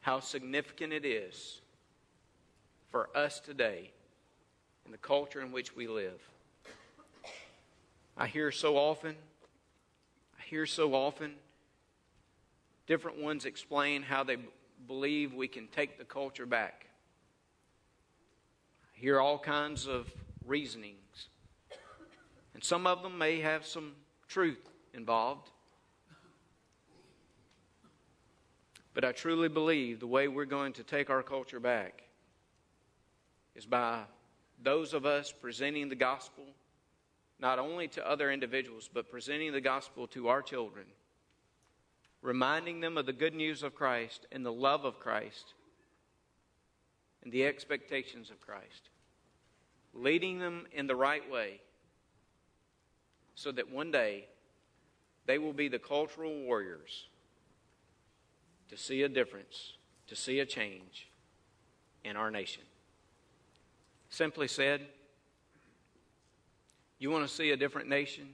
How 0.00 0.20
significant 0.20 0.92
it 0.92 1.04
is 1.04 1.60
for 2.92 3.10
us 3.14 3.40
today 3.40 3.90
in 4.84 4.92
the 4.92 4.98
culture 4.98 5.40
in 5.40 5.50
which 5.50 5.74
we 5.74 5.88
live. 5.88 6.20
I 8.16 8.28
hear 8.28 8.52
so 8.52 8.76
often, 8.76 9.16
I 10.38 10.42
hear 10.44 10.64
so 10.64 10.94
often 10.94 11.34
different 12.86 13.20
ones 13.20 13.44
explain 13.44 14.02
how 14.02 14.22
they 14.22 14.36
believe 14.86 15.34
we 15.34 15.48
can 15.48 15.66
take 15.66 15.98
the 15.98 16.04
culture 16.04 16.46
back. 16.46 16.85
Hear 18.98 19.20
all 19.20 19.38
kinds 19.38 19.86
of 19.86 20.10
reasonings, 20.46 21.28
and 22.54 22.64
some 22.64 22.86
of 22.86 23.02
them 23.02 23.18
may 23.18 23.40
have 23.40 23.66
some 23.66 23.92
truth 24.26 24.70
involved. 24.94 25.50
But 28.94 29.04
I 29.04 29.12
truly 29.12 29.50
believe 29.50 30.00
the 30.00 30.06
way 30.06 30.28
we're 30.28 30.46
going 30.46 30.72
to 30.72 30.82
take 30.82 31.10
our 31.10 31.22
culture 31.22 31.60
back 31.60 32.04
is 33.54 33.66
by 33.66 34.04
those 34.62 34.94
of 34.94 35.04
us 35.04 35.30
presenting 35.30 35.90
the 35.90 35.94
gospel 35.94 36.44
not 37.38 37.58
only 37.58 37.88
to 37.88 38.10
other 38.10 38.30
individuals, 38.30 38.88
but 38.90 39.10
presenting 39.10 39.52
the 39.52 39.60
gospel 39.60 40.06
to 40.06 40.28
our 40.28 40.40
children, 40.40 40.86
reminding 42.22 42.80
them 42.80 42.96
of 42.96 43.04
the 43.04 43.12
good 43.12 43.34
news 43.34 43.62
of 43.62 43.74
Christ 43.74 44.26
and 44.32 44.42
the 44.42 44.52
love 44.52 44.86
of 44.86 44.98
Christ 44.98 45.52
and 47.26 47.32
the 47.32 47.44
expectations 47.44 48.30
of 48.30 48.40
Christ, 48.40 48.88
leading 49.92 50.38
them 50.38 50.64
in 50.70 50.86
the 50.86 50.94
right 50.94 51.28
way 51.28 51.60
so 53.34 53.50
that 53.50 53.68
one 53.68 53.90
day 53.90 54.26
they 55.26 55.36
will 55.36 55.52
be 55.52 55.66
the 55.66 55.80
cultural 55.80 56.32
warriors 56.42 57.08
to 58.68 58.76
see 58.76 59.02
a 59.02 59.08
difference, 59.08 59.72
to 60.06 60.14
see 60.14 60.38
a 60.38 60.46
change 60.46 61.08
in 62.04 62.16
our 62.16 62.30
nation. 62.30 62.62
Simply 64.08 64.46
said, 64.46 64.82
you 67.00 67.10
want 67.10 67.26
to 67.26 67.34
see 67.34 67.50
a 67.50 67.56
different 67.56 67.88
nation? 67.88 68.28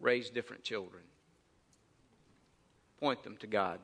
Raise 0.00 0.30
different 0.30 0.64
children. 0.64 1.04
Point 2.98 3.22
them 3.22 3.36
to 3.36 3.46
God. 3.46 3.78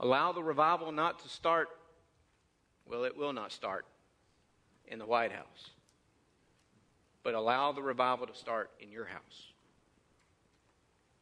Allow 0.00 0.32
the 0.32 0.42
revival 0.42 0.92
not 0.92 1.18
to 1.20 1.28
start, 1.28 1.68
well, 2.86 3.04
it 3.04 3.16
will 3.16 3.32
not 3.32 3.52
start 3.52 3.84
in 4.86 4.98
the 4.98 5.06
White 5.06 5.32
House, 5.32 5.70
but 7.22 7.34
allow 7.34 7.72
the 7.72 7.82
revival 7.82 8.26
to 8.26 8.34
start 8.34 8.70
in 8.80 8.90
your 8.90 9.04
house 9.04 9.52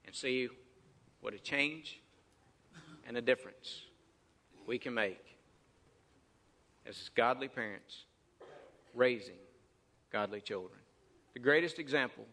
and 0.05 0.15
see 0.15 0.49
what 1.21 1.35
a 1.35 1.39
change 1.39 2.01
and 3.07 3.17
a 3.17 3.23
difference 3.23 3.83
we 4.67 4.79
can 4.79 4.95
make 4.95 5.25
as 6.87 7.11
godly 7.15 7.49
parents 7.49 8.05
raising 8.95 9.35
godly 10.13 10.41
children. 10.41 10.79
The 11.35 11.41
greatest 11.41 11.79
example 11.79 12.25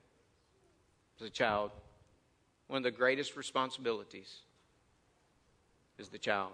as 1.19 1.27
a 1.27 1.29
child, 1.29 1.71
one 2.67 2.77
of 2.77 2.83
the 2.83 2.91
greatest 2.91 3.35
responsibilities 3.35 4.41
is 5.97 6.09
the 6.09 6.17
child. 6.17 6.51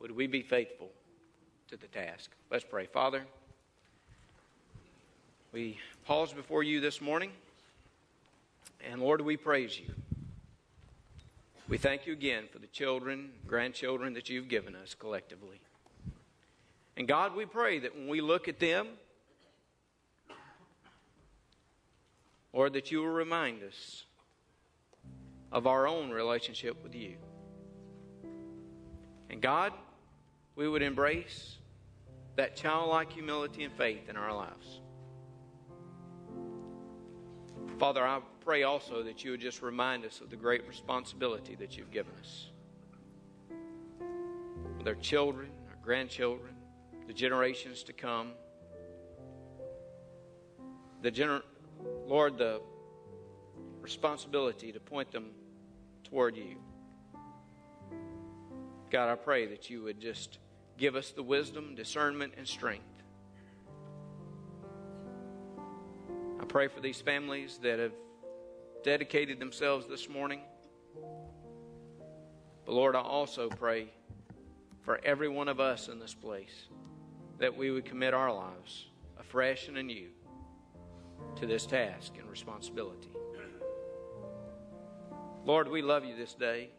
Would 0.00 0.10
we 0.10 0.26
be 0.26 0.42
faithful 0.42 0.90
to 1.68 1.76
the 1.76 1.86
task? 1.86 2.30
Let's 2.50 2.64
pray. 2.64 2.86
Father, 2.86 3.22
we 5.52 5.78
pause 6.04 6.32
before 6.32 6.62
you 6.62 6.80
this 6.80 7.00
morning, 7.00 7.30
and 8.90 9.00
Lord, 9.00 9.20
we 9.20 9.36
praise 9.36 9.78
you. 9.78 9.94
We 11.68 11.78
thank 11.78 12.06
you 12.06 12.12
again 12.12 12.44
for 12.52 12.58
the 12.58 12.66
children, 12.66 13.30
grandchildren 13.46 14.12
that 14.14 14.28
you've 14.28 14.48
given 14.48 14.76
us 14.76 14.94
collectively. 14.94 15.60
And 16.96 17.08
God, 17.08 17.34
we 17.34 17.46
pray 17.46 17.78
that 17.78 17.96
when 17.96 18.08
we 18.08 18.20
look 18.20 18.48
at 18.48 18.60
them, 18.60 18.88
Lord, 22.52 22.74
that 22.74 22.92
you 22.92 23.00
will 23.00 23.08
remind 23.08 23.62
us 23.62 24.04
of 25.50 25.66
our 25.66 25.88
own 25.88 26.10
relationship 26.10 26.82
with 26.82 26.94
you. 26.94 27.16
And 29.34 29.42
God, 29.42 29.72
we 30.54 30.68
would 30.68 30.80
embrace 30.80 31.56
that 32.36 32.54
childlike 32.54 33.10
humility 33.10 33.64
and 33.64 33.74
faith 33.74 34.08
in 34.08 34.16
our 34.16 34.32
lives. 34.32 34.80
Father, 37.80 38.06
I 38.06 38.20
pray 38.44 38.62
also 38.62 39.02
that 39.02 39.24
you 39.24 39.32
would 39.32 39.40
just 39.40 39.60
remind 39.60 40.04
us 40.04 40.20
of 40.20 40.30
the 40.30 40.36
great 40.36 40.68
responsibility 40.68 41.56
that 41.56 41.76
you've 41.76 41.90
given 41.90 42.12
us. 42.20 42.50
With 44.78 44.86
our 44.86 44.94
children, 44.94 45.50
our 45.68 45.78
grandchildren, 45.82 46.54
the 47.08 47.12
generations 47.12 47.82
to 47.82 47.92
come. 47.92 48.34
The 51.02 51.10
gener- 51.10 51.42
Lord, 52.06 52.38
the 52.38 52.60
responsibility 53.80 54.70
to 54.70 54.78
point 54.78 55.10
them 55.10 55.32
toward 56.04 56.36
you. 56.36 56.54
God, 58.94 59.08
I 59.08 59.16
pray 59.16 59.46
that 59.46 59.68
you 59.68 59.82
would 59.82 59.98
just 59.98 60.38
give 60.78 60.94
us 60.94 61.10
the 61.10 61.22
wisdom, 61.24 61.74
discernment, 61.74 62.34
and 62.38 62.46
strength. 62.46 63.02
I 66.40 66.44
pray 66.44 66.68
for 66.68 66.78
these 66.78 67.00
families 67.00 67.58
that 67.64 67.80
have 67.80 67.90
dedicated 68.84 69.40
themselves 69.40 69.88
this 69.88 70.08
morning. 70.08 70.42
But 72.64 72.72
Lord, 72.72 72.94
I 72.94 73.00
also 73.00 73.48
pray 73.48 73.88
for 74.82 75.00
every 75.04 75.28
one 75.28 75.48
of 75.48 75.58
us 75.58 75.88
in 75.88 75.98
this 75.98 76.14
place 76.14 76.68
that 77.40 77.56
we 77.56 77.72
would 77.72 77.84
commit 77.86 78.14
our 78.14 78.32
lives 78.32 78.86
afresh 79.18 79.66
and 79.66 79.76
anew 79.76 80.10
to 81.34 81.46
this 81.46 81.66
task 81.66 82.12
and 82.16 82.30
responsibility. 82.30 83.10
Lord, 85.44 85.66
we 85.66 85.82
love 85.82 86.04
you 86.04 86.14
this 86.14 86.34
day. 86.34 86.70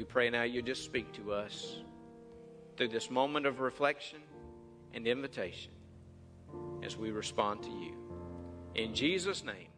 We 0.00 0.04
pray 0.04 0.30
now 0.30 0.44
you 0.44 0.62
just 0.62 0.82
speak 0.82 1.12
to 1.12 1.34
us 1.34 1.76
through 2.78 2.88
this 2.88 3.10
moment 3.10 3.44
of 3.44 3.60
reflection 3.60 4.20
and 4.94 5.06
invitation 5.06 5.72
as 6.82 6.96
we 6.96 7.10
respond 7.10 7.62
to 7.64 7.68
you. 7.68 7.92
In 8.74 8.94
Jesus' 8.94 9.44
name. 9.44 9.69